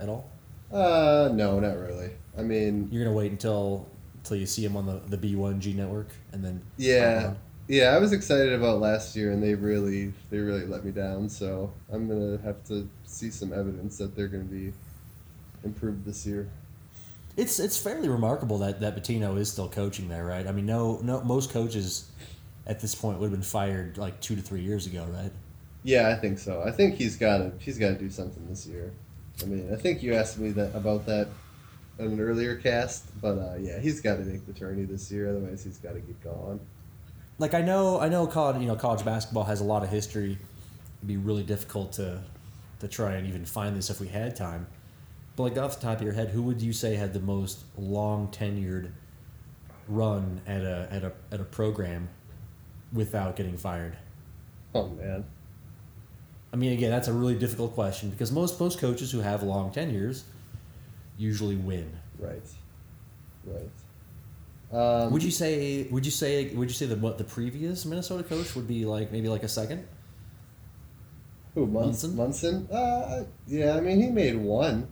[0.00, 0.28] at all?
[0.72, 2.10] Uh, no, not really.
[2.36, 6.08] I mean, You're gonna wait until until you see them on the the B1G network,
[6.32, 7.34] and then yeah,
[7.68, 7.90] yeah.
[7.94, 11.28] I was excited about last year, and they really, they really let me down.
[11.28, 14.72] So I'm gonna have to see some evidence that they're gonna be
[15.64, 16.48] improved this year.
[17.38, 20.46] It's it's fairly remarkable that that Pitino is still coaching there, right?
[20.46, 22.10] I mean, no no most coaches
[22.66, 25.30] at this point would have been fired like two to three years ago, right?
[25.84, 26.62] Yeah, I think so.
[26.62, 28.92] I think he's got to he's got to do something this year.
[29.40, 31.28] I mean, I think you asked me that about that
[32.00, 35.30] in an earlier cast, but uh, yeah, he's got to make the tourney this year.
[35.30, 36.58] Otherwise, he's got to get going.
[37.38, 40.32] Like I know I know college you know college basketball has a lot of history.
[40.98, 42.20] It'd be really difficult to
[42.80, 44.66] to try and even find this if we had time.
[45.38, 47.60] But like off the top of your head, who would you say had the most
[47.76, 48.90] long tenured
[49.86, 52.08] run at a at a at a program
[52.92, 53.96] without getting fired?
[54.74, 55.24] Oh man,
[56.52, 59.70] I mean, again, that's a really difficult question because most most coaches who have long
[59.70, 60.24] tenures
[61.16, 61.88] usually win.
[62.18, 62.42] right,
[63.44, 63.70] right.
[64.72, 65.84] Um, Would you say?
[65.84, 66.48] Would you say?
[66.48, 69.12] Would you say that what the previous Minnesota coach would be like?
[69.12, 69.86] Maybe like a second.
[71.54, 72.16] who Monson?
[72.16, 72.66] Monson?
[72.68, 72.76] Monson?
[72.76, 73.76] Uh, yeah.
[73.76, 74.88] I mean, he made one.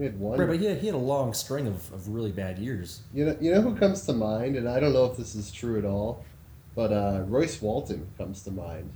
[0.00, 0.38] Made one.
[0.38, 3.02] Right, but he had, he had a long string of, of really bad years.
[3.12, 5.52] You know, you know who comes to mind, and I don't know if this is
[5.52, 6.24] true at all,
[6.74, 8.90] but uh, Royce Waltman comes to mind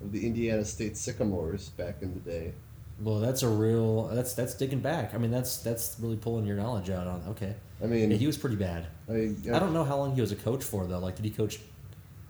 [0.00, 2.52] of the Indiana State Sycamores back in the day.
[3.02, 4.04] Well, that's a real.
[4.06, 5.14] That's that's digging back.
[5.14, 7.24] I mean, that's that's really pulling your knowledge out on.
[7.30, 8.86] Okay, I mean, yeah, he was pretty bad.
[9.08, 11.00] I, mean, I don't know how long he was a coach for though.
[11.00, 11.58] Like, did he coach?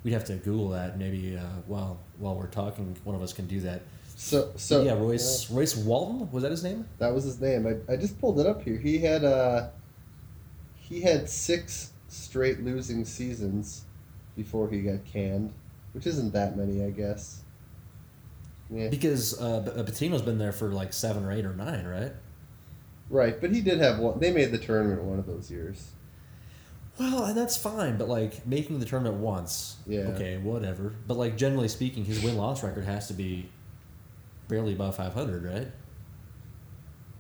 [0.05, 0.99] We'd have to Google that.
[0.99, 3.83] Maybe uh, while while we're talking, one of us can do that.
[4.21, 6.89] So, so yeah, Royce Royce Waltman was that his name?
[6.99, 7.69] That was his name.
[7.89, 8.77] I, I just pulled it up here.
[8.77, 9.69] He had uh
[10.77, 13.85] he had six straight losing seasons
[14.35, 15.53] before he got canned,
[15.93, 17.43] which isn't that many, I guess.
[18.69, 18.89] Yeah.
[18.89, 22.13] Because uh, uh, Pitino's been there for like seven or eight or nine, right?
[23.11, 24.19] Right, but he did have one.
[24.19, 25.93] They made the tournament one of those years.
[26.99, 30.01] Well, and that's fine, but like making the tournament once, Yeah.
[30.09, 30.97] okay, whatever.
[31.07, 33.49] But like generally speaking, his win loss record has to be
[34.49, 35.69] barely above five hundred, right?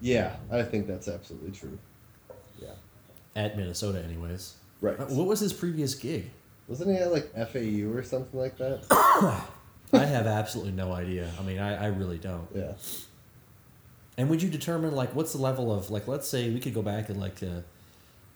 [0.00, 1.78] Yeah, I think that's absolutely true.
[2.60, 2.74] Yeah.
[3.34, 4.54] At Minnesota, anyways.
[4.80, 4.98] Right.
[4.98, 6.30] Uh, What was his previous gig?
[6.68, 8.84] Wasn't he at like FAU or something like that?
[9.92, 11.30] I have absolutely no idea.
[11.38, 12.46] I mean, I, I really don't.
[12.54, 12.72] Yeah.
[14.18, 16.82] And would you determine like what's the level of like let's say we could go
[16.82, 17.64] back and like to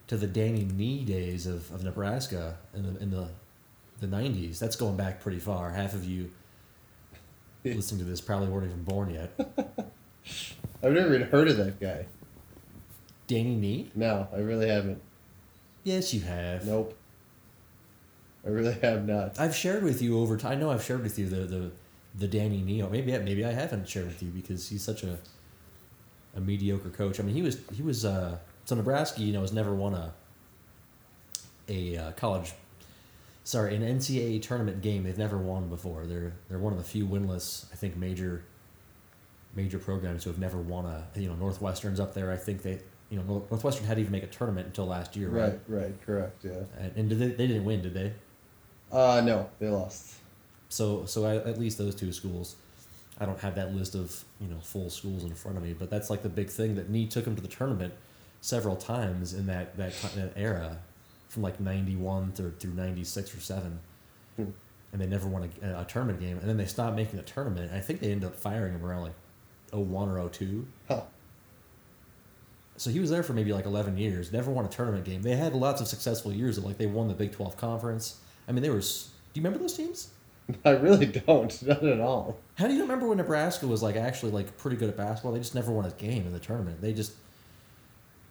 [0.08, 3.28] to the Danny Nee days of, of Nebraska in the in the
[4.00, 4.58] the nineties.
[4.58, 5.70] That's going back pretty far.
[5.70, 6.30] Half of you
[7.76, 9.32] listening to this probably weren't even born yet.
[10.82, 12.06] I've never even heard of that guy.
[13.26, 13.90] Danny Nee?
[13.94, 15.00] No, I really haven't.
[15.84, 16.66] Yes, you have.
[16.66, 16.96] Nope.
[18.44, 19.38] I really have not.
[19.38, 20.52] I've shared with you over time.
[20.52, 21.70] I know I've shared with you the the,
[22.16, 22.82] the Danny Nee.
[22.82, 25.18] Maybe maybe I haven't shared with you because he's such a
[26.34, 27.20] a mediocre coach.
[27.20, 29.22] I mean, he was he was uh, so Nebraska.
[29.22, 30.12] You know, has never won a
[31.68, 32.52] a uh, college.
[33.44, 35.02] Sorry, an NCAA tournament game.
[35.02, 36.06] They've never won before.
[36.06, 38.44] They're they're one of the few winless, I think, major
[39.54, 41.06] major programs who have never won a.
[41.18, 42.30] You know, Northwestern's up there.
[42.30, 42.80] I think they.
[43.10, 45.60] You know, Northwestern hadn't even make a tournament until last year, right?
[45.68, 46.62] Right, right, correct, yeah.
[46.78, 48.12] And, and did they, they didn't win, did they?
[48.90, 50.14] Uh, no, they lost.
[50.68, 52.56] So so at, at least those two schools.
[53.20, 55.90] I don't have that list of you know full schools in front of me, but
[55.90, 57.92] that's like the big thing that Nee took him to the tournament
[58.40, 60.78] several times in that that, that era,
[61.32, 63.80] from like ninety one through through ninety six or seven,
[64.36, 64.50] Hmm.
[64.92, 67.72] and they never won a, a tournament game, and then they stopped making the tournament.
[67.72, 69.14] I think they ended up firing him around like
[69.72, 70.66] 01 or 02.
[70.88, 71.02] Huh.
[72.76, 75.22] So he was there for maybe like eleven years, never won a tournament game.
[75.22, 78.18] They had lots of successful years, Of like they won the Big Twelve conference.
[78.48, 78.80] I mean, they were.
[78.80, 78.86] Do
[79.34, 80.10] you remember those teams?
[80.64, 81.62] I really don't.
[81.66, 82.38] Not at all.
[82.56, 85.32] How do you remember when Nebraska was like actually like pretty good at basketball?
[85.32, 86.80] They just never won a game in the tournament.
[86.80, 87.12] They just,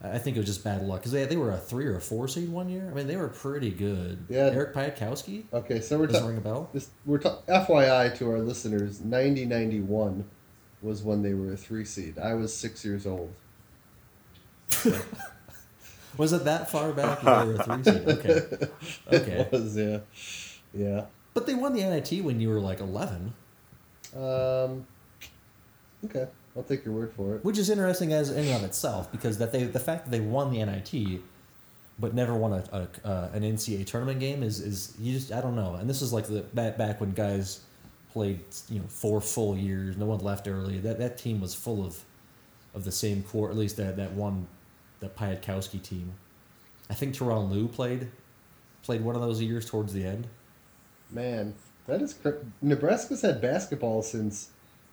[0.03, 2.01] I think it was just bad luck because they, they were a three or a
[2.01, 2.89] four seed one year.
[2.91, 4.25] I mean, they were pretty good.
[4.29, 4.49] Yeah.
[4.51, 6.27] Eric Piatkowski Okay, so we're talking.
[6.27, 6.69] ring a bell.
[6.73, 8.99] This we're ta- FYI to our listeners.
[9.01, 10.25] Ninety ninety one
[10.81, 12.17] was when they were a three seed.
[12.17, 13.31] I was six years old.
[16.17, 17.23] Was it that far back?
[17.23, 18.07] when they were a three seed.
[19.11, 19.31] Okay, okay.
[19.41, 19.99] It was yeah,
[20.73, 21.05] yeah.
[21.33, 23.33] But they won the NIT when you were like eleven,
[24.15, 24.85] Um,
[26.05, 27.45] okay, I'll take your word for it.
[27.45, 30.19] which is interesting as in and of itself because that they the fact that they
[30.19, 31.21] won the NIT,
[31.97, 35.41] but never won a, a uh, an NCAA tournament game is is you just I
[35.41, 35.75] don't know.
[35.75, 37.61] And this is like the back back when guys
[38.11, 39.97] played you know four full years.
[39.97, 40.79] No one left early.
[40.79, 42.03] That that team was full of
[42.73, 43.49] of the same core.
[43.49, 44.47] At least that that one,
[44.99, 46.13] the Piatkowski team.
[46.89, 48.09] I think Tyronn Lue played
[48.83, 50.27] played one of those years towards the end.
[51.09, 51.55] Man,
[51.87, 54.49] that is cr- Nebraska's had basketball since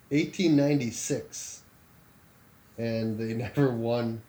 [0.09, 1.61] 1896.
[2.77, 4.21] and they never won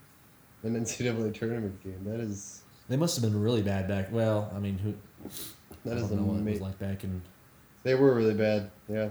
[0.62, 2.02] an NCAA tournament game.
[2.04, 4.12] That is They must have been really bad back.
[4.12, 4.94] Well, I mean, who?
[5.84, 7.22] that I is don't know what it was like back in.
[7.82, 8.70] They were really bad.
[8.88, 9.10] Yeah,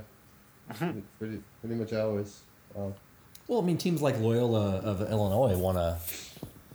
[0.71, 0.99] mm-hmm.
[1.17, 2.41] pretty pretty much always.
[2.73, 2.93] Wow.
[3.47, 5.97] Well, I mean, teams like Loyola of Illinois won a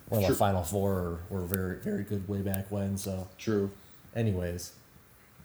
[0.09, 0.35] won a Sure.
[0.35, 2.97] Final Four or were very very good way back when.
[2.99, 3.71] So, True.
[4.17, 4.73] anyways,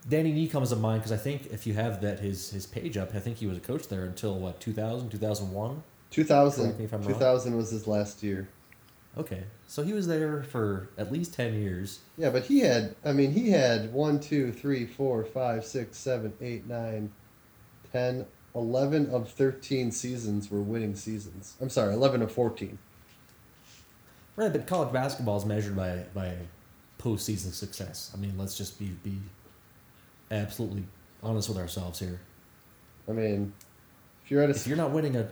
[0.07, 2.97] Danny Nee comes to mind because I think if you have that his his page
[2.97, 5.83] up, I think he was a coach there until what 2000, 2001?
[6.11, 7.13] 2000, if I'm wrong.
[7.13, 8.49] 2000 was his last year.
[9.17, 11.99] Okay, so he was there for at least ten years.
[12.17, 16.33] Yeah, but he had, I mean, he had 1, 2, 3, 4, 5, 6, 7,
[16.39, 17.11] 8, 9,
[17.91, 18.25] 10,
[18.55, 21.55] 11 of 13 seasons were winning seasons.
[21.59, 22.77] I'm sorry, 11 of 14.
[24.35, 26.35] Right, but college basketball is measured by by
[26.97, 28.11] postseason success.
[28.13, 29.19] I mean, let's just be be
[30.32, 30.84] absolutely
[31.23, 32.19] honest with ourselves here.
[33.07, 33.53] I mean,
[34.23, 35.30] if you're at a If you're not winning a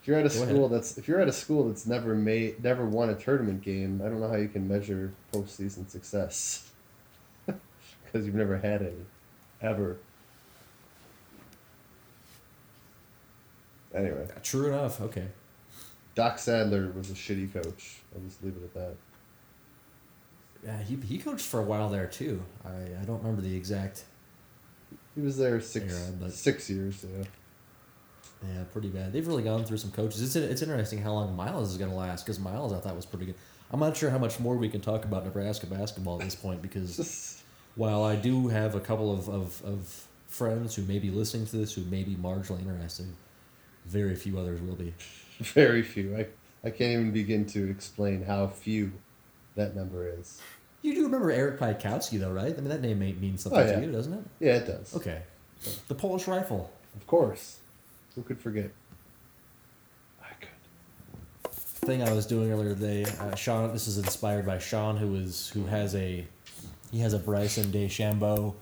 [0.00, 0.70] if you're at a school ahead.
[0.70, 4.08] that's if you're at a school that's never made never won a tournament game, I
[4.08, 6.70] don't know how you can measure postseason success
[7.46, 9.04] because you've never had any,
[9.60, 9.98] ever.
[13.94, 15.26] Anyway, true enough, okay.
[16.14, 17.98] Doc Sadler was a shitty coach.
[18.14, 18.94] I'll just leave it at that.
[20.64, 22.42] Yeah, he, he coached for a while there too.
[22.64, 24.04] I, I don't remember the exact.
[25.14, 27.04] He was there six Yeah, but- six years.
[27.04, 27.24] Yeah.
[28.42, 29.12] Yeah, pretty bad.
[29.12, 30.22] They've really gone through some coaches.
[30.22, 33.04] It's it's interesting how long Miles is going to last because Miles I thought was
[33.04, 33.34] pretty good.
[33.70, 36.62] I'm not sure how much more we can talk about Nebraska basketball at this point
[36.62, 37.42] because
[37.76, 41.56] while I do have a couple of, of, of friends who may be listening to
[41.56, 43.06] this who may be marginally interested,
[43.84, 44.94] very few others will be.
[45.38, 46.16] Very few.
[46.16, 46.26] I
[46.64, 48.92] I can't even begin to explain how few
[49.56, 50.40] that number is.
[50.82, 52.52] You do remember Eric Piatkowski though, right?
[52.56, 53.76] I mean that name may mean something Oh, yeah.
[53.80, 54.24] to you, doesn't it?
[54.40, 54.94] Yeah, it does.
[54.96, 55.22] Okay,
[55.88, 56.70] the Polish rifle.
[56.96, 57.58] Of course.
[58.14, 58.70] Who could forget?
[60.22, 61.52] I could.
[61.52, 63.72] thing I was doing earlier today, uh, Sean.
[63.72, 66.26] This is inspired by Sean, who is who has a
[66.90, 68.54] he has a Bryson DeChambeau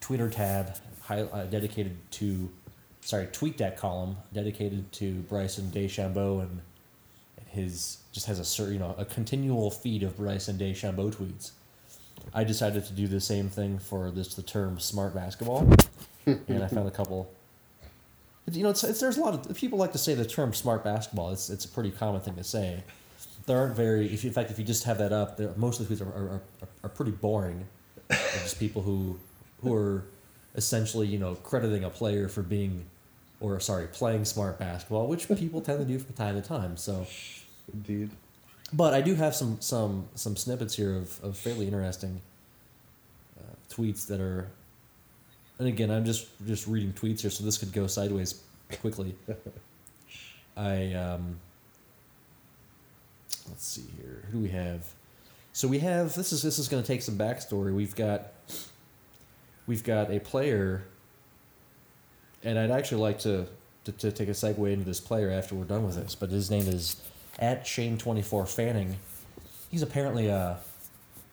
[0.00, 2.50] Twitter tab hi, uh, dedicated to
[3.02, 6.60] sorry tweet that column dedicated to Bryson DeChambeau and
[7.56, 11.50] his just has a certain you know a continual feed of Bryson DeChambeau tweets.
[12.32, 15.68] I decided to do the same thing for this the term smart basketball,
[16.26, 17.30] and I found a couple.
[18.50, 20.84] You know, it's, it's there's a lot of people like to say the term smart
[20.84, 21.30] basketball.
[21.30, 22.84] It's it's a pretty common thing to say.
[23.46, 24.06] There aren't very.
[24.06, 26.10] If you, in fact, if you just have that up, most of the tweets are,
[26.10, 26.42] are, are,
[26.84, 27.66] are pretty boring.
[28.08, 29.18] They're just people who
[29.62, 30.04] who are
[30.54, 32.86] essentially you know crediting a player for being,
[33.40, 36.76] or sorry, playing smart basketball, which people tend to do from time to time.
[36.76, 37.06] So.
[37.72, 38.10] Indeed.
[38.72, 42.20] But I do have some some some snippets here of, of fairly interesting
[43.38, 44.48] uh, tweets that are,
[45.58, 48.42] and again, I'm just just reading tweets here, so this could go sideways
[48.80, 49.14] quickly.
[50.56, 51.38] I um,
[53.48, 54.24] let's see here.
[54.32, 54.84] Who do we have?
[55.52, 57.72] So we have this is this is going to take some backstory.
[57.74, 58.32] We've got
[59.66, 60.82] we've got a player,
[62.42, 63.46] and I'd actually like to,
[63.84, 66.14] to, to take a segue into this player after we're done with this.
[66.14, 66.96] But his name is
[67.38, 68.96] at Shane twenty four Fanning.
[69.70, 70.58] He's apparently a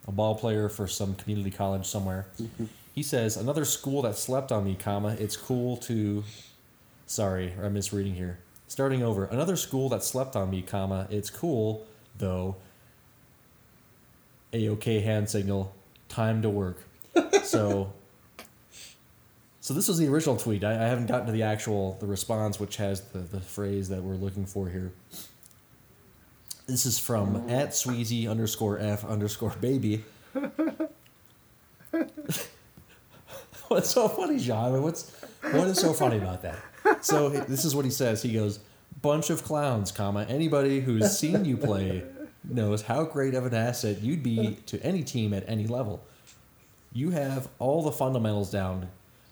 [0.07, 2.27] a ball player for some community college somewhere.
[2.41, 2.65] Mm-hmm.
[2.93, 5.15] he says another school that slept on me, comma.
[5.19, 6.23] It's cool to.
[7.05, 8.39] Sorry, I'm misreading here.
[8.67, 9.25] Starting over.
[9.25, 11.07] Another school that slept on me, comma.
[11.09, 11.85] It's cool
[12.17, 12.55] though.
[14.51, 15.73] A OK hand signal.
[16.09, 16.79] Time to work.
[17.43, 17.93] so.
[19.61, 20.65] So this was the original tweet.
[20.65, 24.03] I, I haven't gotten to the actual the response, which has the, the phrase that
[24.03, 24.91] we're looking for here.
[26.65, 27.49] This is from oh.
[27.49, 30.03] at Sweezy underscore F underscore baby.
[33.67, 34.81] What's so funny, John?
[34.81, 35.11] What's
[35.41, 36.57] what is so funny about that?
[37.01, 38.21] So this is what he says.
[38.21, 38.59] He goes,
[39.01, 40.25] "Bunch of clowns, comma.
[40.29, 42.03] Anybody who's seen you play
[42.43, 46.03] knows how great of an asset you'd be to any team at any level.
[46.91, 48.89] You have all the fundamentals down.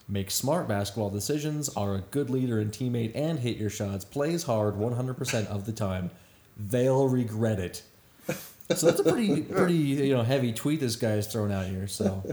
[0.07, 4.03] Make smart basketball decisions, are a good leader and teammate, and hit your shots.
[4.03, 6.11] Plays hard 100% of the time.
[6.69, 7.83] They'll regret it.
[8.75, 11.87] So that's a pretty, pretty you know, heavy tweet this guy's throwing out here.
[11.87, 12.23] So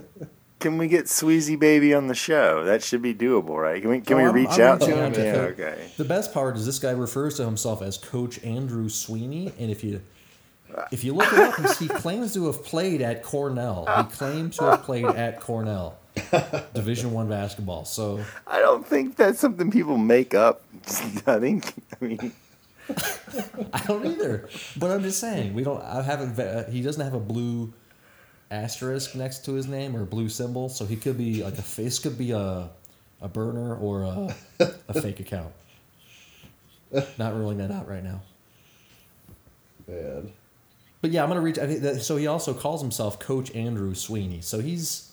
[0.60, 2.64] Can we get Sweezy Baby on the show?
[2.64, 3.80] That should be doable, right?
[3.82, 5.12] Can we can Oh, we I'm- reach I'm out to him?
[5.14, 5.90] to Yeah, okay.
[5.96, 9.82] the best part is this guy refers to himself as Coach Andrew Sweeney, and if
[9.82, 10.00] you
[10.92, 13.86] if you look it up, he- he claims to have played at Cornell.
[13.96, 15.96] He claims to have played at Cornell,
[16.74, 17.84] Division One basketball.
[17.84, 20.62] So I don't think that's something people make up.
[21.26, 21.72] I think.
[22.00, 22.32] I mean,
[23.72, 24.48] I don't either.
[24.76, 25.82] But I'm just saying we don't.
[25.82, 26.38] I haven't.
[26.38, 27.72] uh, He doesn't have a blue
[28.50, 31.62] asterisk next to his name or a blue symbol, so he could be like a
[31.62, 31.98] face.
[31.98, 32.70] Could be a
[33.20, 34.34] a burner or a
[34.88, 35.52] a fake account.
[37.18, 38.22] Not ruling that out right now.
[39.86, 40.32] Man.
[41.00, 41.58] But yeah, I'm gonna reach.
[41.58, 42.16] I think that, so.
[42.16, 44.40] He also calls himself Coach Andrew Sweeney.
[44.40, 45.12] So he's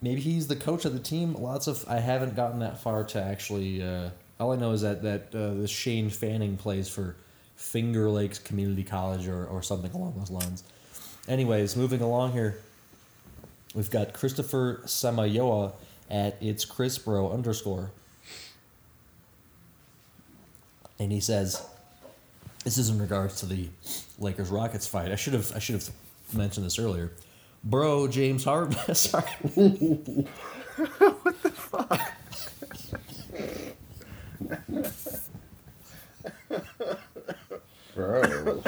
[0.00, 1.34] maybe he's the coach of the team.
[1.34, 3.82] Lots of I haven't gotten that far to actually.
[3.82, 7.16] Uh, all I know is that that uh, Shane Fanning plays for
[7.56, 10.64] Finger Lakes Community College or or something along those lines.
[11.28, 12.58] Anyways, moving along here,
[13.74, 15.72] we've got Christopher Samayoa
[16.10, 17.90] at it's Chrisbro underscore,
[20.98, 21.66] and he says.
[22.64, 23.68] This is in regards to the
[24.18, 25.12] Lakers Rockets fight.
[25.12, 25.90] I should have I should have
[26.32, 27.12] mentioned this earlier.
[27.62, 28.94] Bro, James Harden.
[28.94, 29.28] Sorry.
[37.94, 38.62] Bro.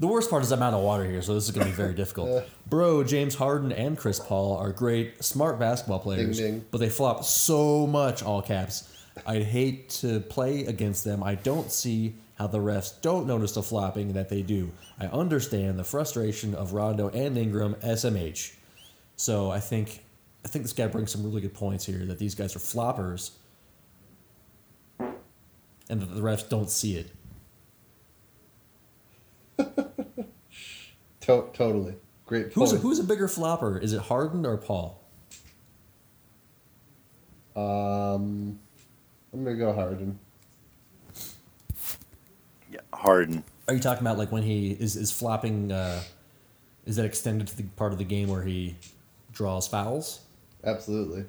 [0.00, 1.76] The worst part is I'm out of water here, so this is going to be
[1.76, 2.44] very difficult.
[2.70, 6.64] Bro, James Harden and Chris Paul are great, smart basketball players, ding.
[6.70, 8.90] but they flop so much, all caps.
[9.26, 11.22] I'd hate to play against them.
[11.22, 14.70] I don't see how the refs don't notice the flopping that they do.
[14.98, 18.54] I understand the frustration of Rondo and Ingram, SMH.
[19.16, 20.02] So I think
[20.44, 23.32] I think this guy brings some really good points here that these guys are floppers
[24.98, 27.10] and that the refs don't see it.
[31.20, 31.94] To- totally.
[32.24, 32.54] Great point.
[32.54, 33.76] Who's a, who's a bigger flopper?
[33.78, 34.98] Is it Harden or Paul?
[37.54, 38.58] um,
[39.32, 40.18] I'm gonna go Harden.
[42.72, 43.44] Yeah, Harden.
[43.68, 45.70] Are you talking about like when he is, is flopping?
[45.70, 46.02] Uh,
[46.86, 48.76] is that extended to the part of the game where he
[49.32, 50.20] draws fouls
[50.64, 51.24] Absolutely.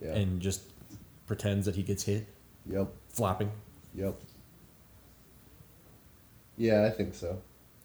[0.00, 0.14] Yeah.
[0.14, 0.62] and just
[1.26, 2.26] pretends that he gets hit,
[2.68, 2.88] yep.
[3.08, 3.50] flopping?
[3.94, 4.16] Yep.
[6.56, 7.40] Yeah, I think so.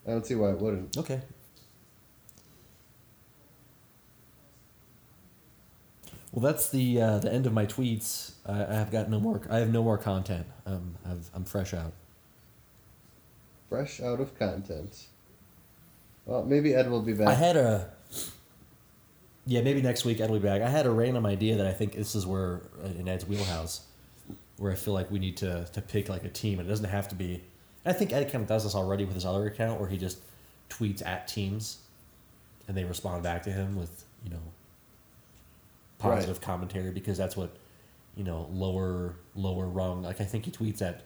[0.07, 0.97] I don't see why it wouldn't.
[0.97, 1.21] Okay.
[6.31, 8.33] Well, that's the uh, the end of my tweets.
[8.45, 9.41] I, I have got no more.
[9.49, 10.45] I have no more content.
[10.65, 11.93] Um, I've, I'm fresh out.
[13.69, 15.07] Fresh out of content.
[16.25, 17.27] Well, maybe Ed will be back.
[17.27, 17.89] I had a.
[19.47, 20.61] Yeah, maybe next week Ed will be back.
[20.61, 23.87] I had a random idea that I think this is where uh, in Ed's wheelhouse,
[24.57, 26.59] where I feel like we need to to pick like a team.
[26.59, 27.41] And it doesn't have to be.
[27.85, 30.19] I think Ed kind of does this already with his other account, where he just
[30.69, 31.77] tweets at teams,
[32.67, 34.41] and they respond back to him with you know
[35.99, 37.55] positive commentary because that's what
[38.15, 40.03] you know lower lower rung.
[40.03, 41.03] Like I think he tweets at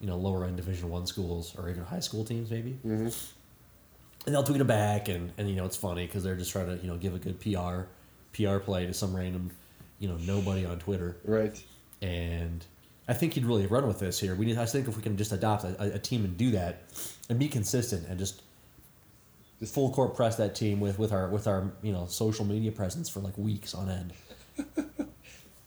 [0.00, 3.08] you know lower end Division One schools or even high school teams maybe hmm
[4.26, 6.66] and they'll tweet it back and, and you know it's funny because they're just trying
[6.66, 7.82] to you know give a good PR
[8.32, 9.50] PR play to some random
[9.98, 11.62] you know nobody on Twitter Right.
[12.02, 12.64] and
[13.08, 14.34] I think he'd really run with this here.
[14.36, 16.82] We need I think if we can just adopt a, a team and do that
[17.28, 18.42] and be consistent and just
[19.58, 22.72] Just- full court press that team with with our with our you know social media
[22.72, 24.12] presence for like weeks on end.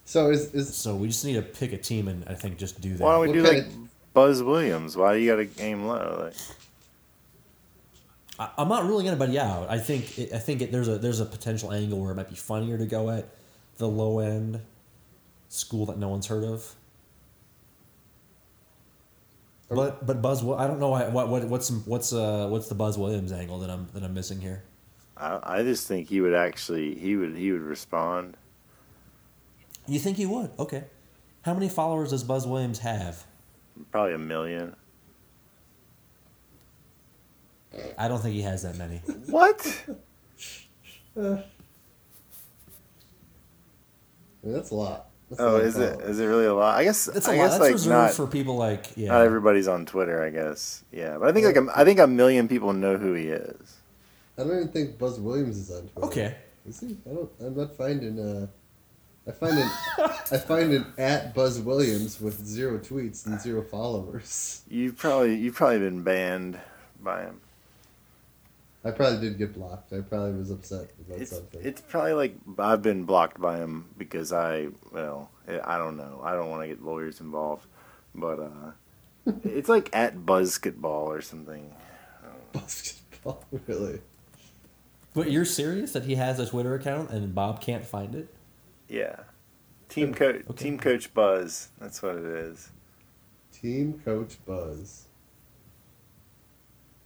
[0.06, 2.82] So is is So we just need to pick a team and I think just
[2.82, 3.04] do that.
[3.04, 4.96] Why don't we What do like of- Buzz Williams?
[4.98, 6.26] Why do you got to aim low?
[6.26, 6.34] Like,
[8.40, 9.70] I, I'm not ruling anybody out.
[9.70, 12.30] I think it, I think it, there's a there's a potential angle where it might
[12.30, 13.28] be funnier to go at
[13.78, 14.62] the low end
[15.50, 16.76] school that no one's heard of.
[19.70, 22.98] But but Buzz, I don't know why, what what what's what's uh what's the Buzz
[22.98, 24.64] Williams angle that I'm that I'm missing here.
[25.18, 28.38] I, I just think he would actually he would he would respond.
[29.88, 30.52] You think he would?
[30.60, 30.86] Okay.
[31.44, 33.26] How many followers does Buzz Williams have?
[33.92, 34.76] Probably a million.
[37.98, 38.98] I don't think he has that many.
[39.28, 39.84] What?
[41.16, 41.44] I mean,
[44.44, 45.10] that's a lot.
[45.30, 46.10] That's a Oh, lot is it followers.
[46.10, 46.78] is it really a lot?
[46.78, 47.44] I guess That's a I lot.
[47.44, 49.10] guess That's like reserved not for people like yeah.
[49.10, 50.24] not everybody's on Twitter.
[50.24, 53.14] I guess yeah, but I think like a, I think a million people know who
[53.14, 53.78] he is.
[54.38, 56.08] I don't even think Buzz Williams is on Twitter.
[56.08, 56.36] Okay.
[56.68, 56.98] Is he?
[57.10, 57.32] I don't.
[57.40, 58.20] I'm not finding.
[58.20, 58.48] Uh,
[59.28, 59.70] I find an.
[60.32, 64.62] I find an at Buzz Williams with zero tweets and zero followers.
[64.70, 66.60] You probably you've probably been banned
[67.02, 67.42] by him.
[68.86, 69.94] I probably did get blocked.
[69.94, 71.62] I probably was upset about It's something.
[71.64, 76.34] it's probably like I've been blocked by him because I well I don't know I
[76.34, 77.66] don't want to get lawyers involved,
[78.14, 78.72] but uh,
[79.46, 81.74] it's like at Buzzketball or something.
[82.52, 84.00] Basketball, really?
[85.14, 88.28] But you're serious that he has a Twitter account and Bob can't find it?
[88.90, 89.16] Yeah,
[89.90, 90.54] team coach Okay.
[90.64, 91.70] team coach Buzz.
[91.80, 92.70] That's what it is.
[93.54, 95.06] Team coach Buzz.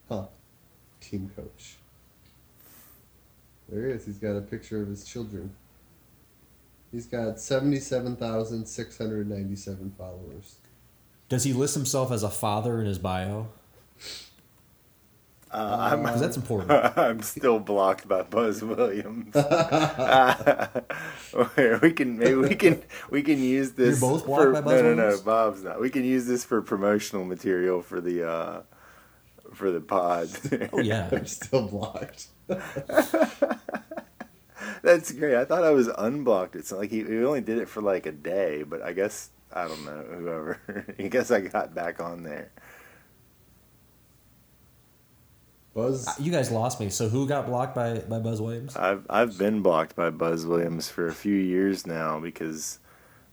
[0.10, 0.26] Huh.
[1.02, 1.76] Team coach.
[3.70, 4.06] There he is.
[4.06, 5.52] He's got a picture of his children.
[6.92, 10.56] He's got 77,697 followers.
[11.30, 13.50] Does he list himself as a father in his bio?
[15.52, 16.72] Uh, I'm, 'Cause that's important.
[16.98, 19.34] I'm still blocked by Buzz Williams.
[19.34, 20.70] Where
[21.82, 24.02] we can maybe we can we can use this.
[24.02, 25.22] You're both blocked for, by Buzz no, no, no, Williams?
[25.22, 25.80] Bob's not.
[25.80, 28.62] We can use this for promotional material for the uh,
[29.58, 30.30] for the pod.
[30.72, 31.10] Oh yeah.
[31.12, 32.28] I'm still blocked.
[34.84, 35.36] That's great.
[35.36, 36.56] I thought I was unblocked.
[36.56, 39.68] It's like he, he only did it for like a day, but I guess I
[39.68, 40.06] don't know.
[40.18, 40.60] Whoever.
[41.00, 42.52] I guess I got back on there.
[45.74, 46.08] Buzz.
[46.08, 46.90] Uh, you guys lost me.
[46.90, 48.76] So who got blocked by, by Buzz Williams?
[48.76, 52.80] I've I've been blocked by Buzz Williams for a few years now because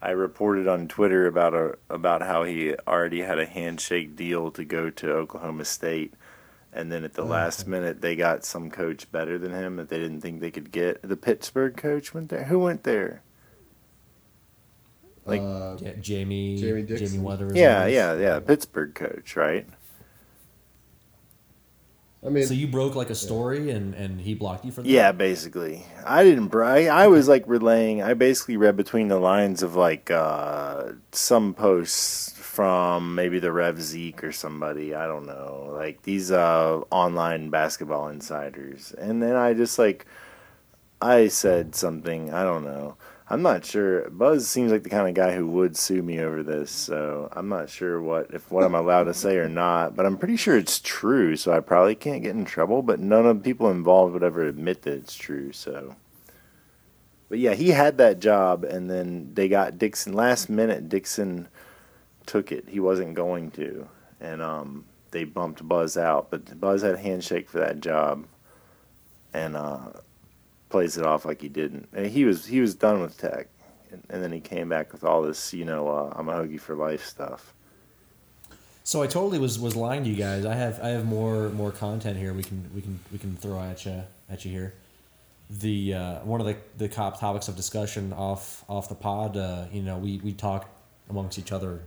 [0.05, 4.63] I reported on Twitter about a about how he already had a handshake deal to
[4.63, 6.13] go to Oklahoma State,
[6.75, 9.99] and then at the last minute they got some coach better than him that they
[9.99, 11.01] didn't think they could get.
[11.01, 12.45] The Pittsburgh coach went there.
[12.45, 13.23] Who went there?
[15.25, 16.59] like- uh, Yeah, Jamie.
[16.59, 17.23] Jamie Jamie Dixon?
[17.23, 17.57] Weathers.
[17.57, 18.41] Yeah, yeah, yeah.
[18.41, 19.67] Pittsburgh coach, right?
[22.25, 24.89] I mean, So you broke like a story and, and he blocked you for that?
[24.89, 25.85] Yeah, basically.
[26.07, 26.49] I didn't.
[26.49, 28.03] br- I, I was like relaying.
[28.03, 33.81] I basically read between the lines of like uh, some posts from maybe the Rev
[33.83, 34.95] Zeke or somebody.
[34.95, 35.69] I don't know.
[35.73, 40.07] Like these uh, online basketball insiders, and then I just like
[41.03, 42.33] I said something.
[42.33, 42.97] I don't know.
[43.27, 44.11] I'm not sure.
[44.11, 47.49] Buzz seems like the kind of guy who would sue me over this, so I'm
[47.49, 49.97] not sure what if what I'm allowed to say or not.
[49.97, 52.83] But I'm pretty sure it's true, so I probably can't get in trouble.
[52.83, 55.53] But none of the people involved would ever admit that it's true.
[55.53, 55.97] So,
[57.31, 60.91] but yeah, he had that job, and then they got Dixon last minute.
[60.91, 61.49] Dixon
[62.27, 62.69] took it.
[62.69, 63.89] He wasn't going to,
[64.21, 66.31] and um, they bumped Buzz out.
[66.31, 68.27] But Buzz had a handshake for that job,
[69.33, 69.93] and uh,
[70.75, 71.89] plays it off like he didn't.
[71.93, 73.47] And he was he was done with Tech,
[73.93, 76.59] and, and then he came back with all this, you know, uh, I'm a Hokie
[76.59, 77.55] for life stuff.
[78.83, 80.45] So I totally was, was lying to you guys.
[80.45, 82.33] I have I have more more content here.
[82.33, 84.75] We can we can we can throw at you at you here.
[85.49, 89.37] The uh, one of the the top topics of discussion off off the pod.
[89.37, 90.69] Uh, you know, we we talk
[91.09, 91.83] amongst each other.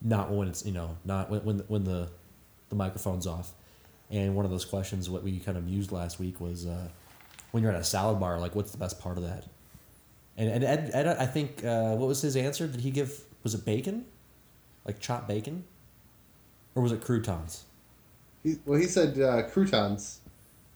[0.00, 2.10] Not when it's you know not when when when the
[2.68, 3.50] the microphone's off.
[4.08, 6.88] And one of those questions what we kind of used last week was uh,
[7.52, 9.46] when you're at a salad bar, like what's the best part of that?
[10.36, 12.66] And and Ed, Ed I think uh, what was his answer?
[12.66, 14.04] Did he give was it bacon,
[14.84, 15.64] like chopped bacon?
[16.74, 17.64] or was it croutons?
[18.42, 20.20] he, well, he said uh, croutons.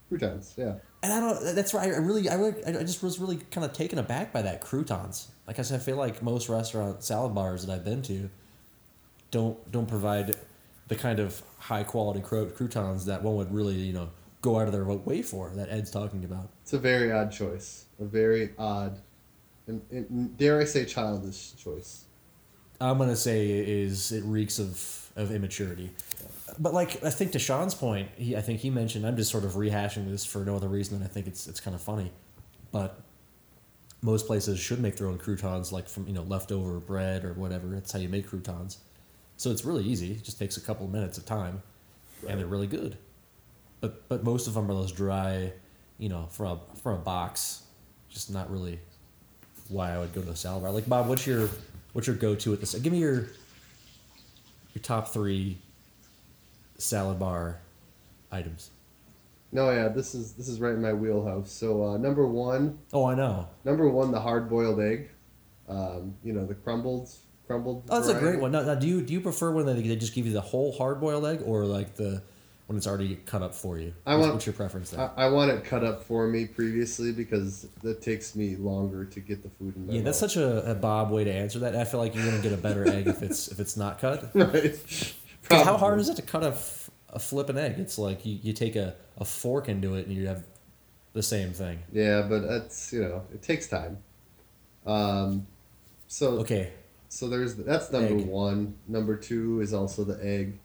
[0.08, 0.74] Croutons, yeah.
[1.02, 1.54] And I don't.
[1.54, 1.92] That's right.
[1.92, 5.28] I really, I really, I just was really kind of taken aback by that croutons.
[5.46, 8.30] Like I said, I feel like most restaurant salad bars that I've been to
[9.30, 10.36] don't don't provide
[10.88, 14.08] the kind of high quality croutons that one would really, you know,
[14.46, 15.50] go out of their way for.
[15.54, 16.48] That Ed's talking about.
[16.62, 17.86] It's a very odd choice.
[18.00, 18.98] A very odd,
[19.66, 22.04] and, and dare I say, childish choice.
[22.80, 25.90] I'm gonna say is it reeks of of immaturity.
[26.58, 29.44] But like I think to Sean's point, he I think he mentioned I'm just sort
[29.44, 32.12] of rehashing this for no other reason than I think it's it's kind of funny.
[32.70, 33.00] But
[34.02, 37.66] most places should make their own croutons like from you know leftover bread or whatever.
[37.68, 38.78] That's how you make croutons.
[39.38, 40.12] So it's really easy.
[40.12, 41.62] It just takes a couple of minutes of time,
[42.28, 42.96] and they're really good.
[43.80, 45.52] But but most of them are those dry,
[45.98, 47.62] you know, from a from a box.
[48.08, 48.78] Just not really
[49.68, 50.72] why I would go to a salad bar.
[50.72, 51.48] Like Bob, what's your
[51.92, 52.74] what's your go to at this?
[52.74, 53.26] Give me your
[54.74, 55.58] your top three
[56.78, 57.58] salad bar
[58.30, 58.70] items.
[59.52, 61.50] No, yeah, this is this is right in my wheelhouse.
[61.50, 63.48] So uh, number one, Oh, I know.
[63.64, 65.10] number one, the hard boiled egg.
[65.68, 67.10] Um, you know the crumbled
[67.46, 67.84] crumbled.
[67.88, 68.52] Oh, that's a great one.
[68.52, 70.72] Now, now, do you do you prefer when they, they just give you the whole
[70.72, 72.22] hard boiled egg or like the
[72.66, 73.94] when it's already cut up for you?
[74.04, 75.10] I what's, want- what's your preference there?
[75.16, 79.20] I, I want it cut up for me previously because that takes me longer to
[79.20, 81.76] get the food in my yeah, that's such a, a Bob way to answer that.
[81.76, 84.30] I feel like you're gonna get a better egg if it's if it's not cut.
[84.34, 84.74] right.
[85.50, 87.78] how hard is it to cut a, a, f- a flipping egg?
[87.78, 90.44] It's like you, you take a, a fork into it and you have
[91.12, 91.78] the same thing.
[91.92, 93.98] Yeah, but that's you know it takes time.
[94.86, 95.46] Um,
[96.08, 96.72] so Okay,
[97.08, 98.26] so there's that's number Egg.
[98.26, 98.74] one.
[98.88, 100.58] Number two is also the egg.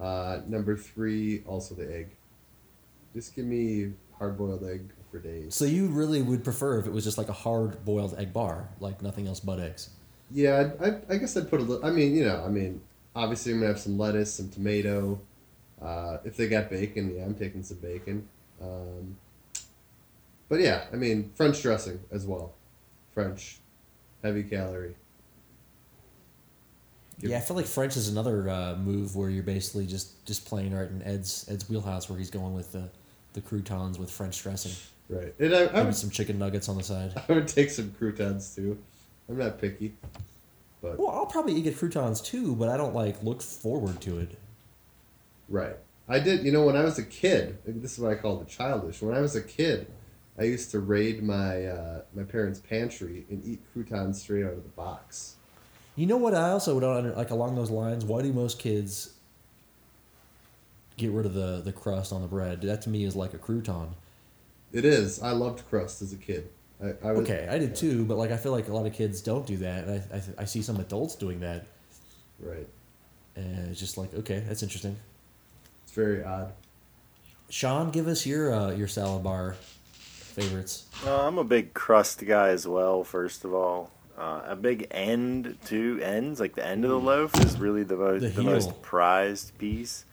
[0.00, 2.08] Uh, number three also the egg.
[3.14, 5.54] Just give me hard boiled egg for days.
[5.54, 8.68] so you really would prefer if it was just like a hard boiled egg bar,
[8.78, 9.90] like nothing else but eggs.
[10.30, 11.84] Yeah, I, I, I guess I'd put a little.
[11.84, 12.82] I mean, you know, I mean,
[13.16, 15.20] obviously I'm gonna have some lettuce, some tomato.
[15.80, 18.28] Uh, if they got bacon, yeah, I'm taking some bacon.
[18.60, 19.16] Um,
[20.48, 22.52] but yeah, I mean, French dressing as well.
[23.12, 23.58] French,
[24.22, 24.96] heavy calorie.
[27.20, 30.46] Give- Yeah, I feel like French is another uh, move where you're basically just just
[30.46, 32.88] playing right in Ed's Ed's wheelhouse where he's going with the
[33.34, 34.72] the croutons with French dressing,
[35.08, 37.12] Right, and I, I, would, some chicken nuggets on the side.
[37.28, 38.78] I would take some croutons too.
[39.28, 39.94] I'm not picky,
[40.80, 44.38] but Well, I'll probably eat croutons too, but I don't like look forward to it.
[45.48, 45.76] right,
[46.08, 46.44] I did.
[46.44, 49.02] You know, when I was a kid, this is what I call the childish.
[49.02, 49.88] When I was a kid,
[50.38, 54.62] I used to raid my uh, my parents' pantry and eat croutons straight out of
[54.62, 55.34] the box.
[55.98, 56.32] You know what?
[56.32, 58.04] I also don't under, like along those lines.
[58.04, 59.14] Why do most kids
[60.96, 62.60] get rid of the the crust on the bread?
[62.62, 63.88] That to me is like a crouton.
[64.72, 65.20] It is.
[65.20, 66.50] I loved crust as a kid.
[66.80, 68.92] I, I was, Okay, I did too, but like I feel like a lot of
[68.92, 71.66] kids don't do that, and I I, I see some adults doing that,
[72.38, 72.68] Right.
[73.34, 74.96] and it's just like okay, that's interesting.
[75.82, 76.52] It's very odd.
[77.50, 79.56] Sean, give us your uh, your salad bar
[79.90, 80.84] favorites.
[81.04, 83.02] Uh, I'm a big crust guy as well.
[83.02, 87.38] First of all, uh, a big end to ends, like the end of the loaf,
[87.40, 90.04] is really the most The the, most prized piece.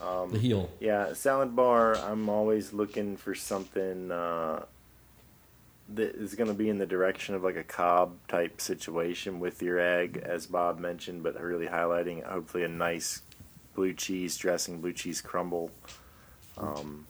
[0.00, 0.70] Um, the heel.
[0.80, 1.96] Yeah, salad bar.
[1.96, 4.64] I'm always looking for something uh,
[5.94, 9.62] that is going to be in the direction of like a Cobb type situation with
[9.62, 13.22] your egg, as Bob mentioned, but really highlighting hopefully a nice
[13.74, 15.70] blue cheese dressing, blue cheese crumble.
[16.56, 17.06] Um,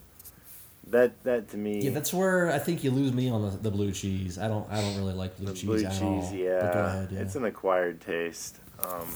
[0.88, 3.70] that that to me, Yeah, that's where I think you lose me on the, the
[3.70, 4.38] blue cheese.
[4.38, 6.32] I don't I don't really like blue cheese blue at cheese, all.
[6.34, 7.20] yeah, ahead, yeah.
[7.20, 8.58] it's an acquired taste.
[8.82, 9.08] Um,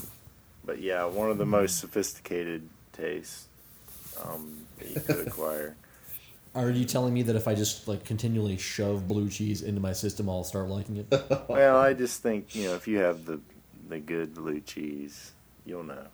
[0.65, 3.47] but yeah, one of the most sophisticated tastes
[4.25, 5.77] um, that you could acquire.
[6.55, 9.93] Are you telling me that if I just like continually shove blue cheese into my
[9.93, 11.23] system, I'll start liking it?
[11.49, 13.41] Well, I just think you know if you have the
[13.89, 15.33] the good blue cheese,
[15.67, 16.07] you'll know.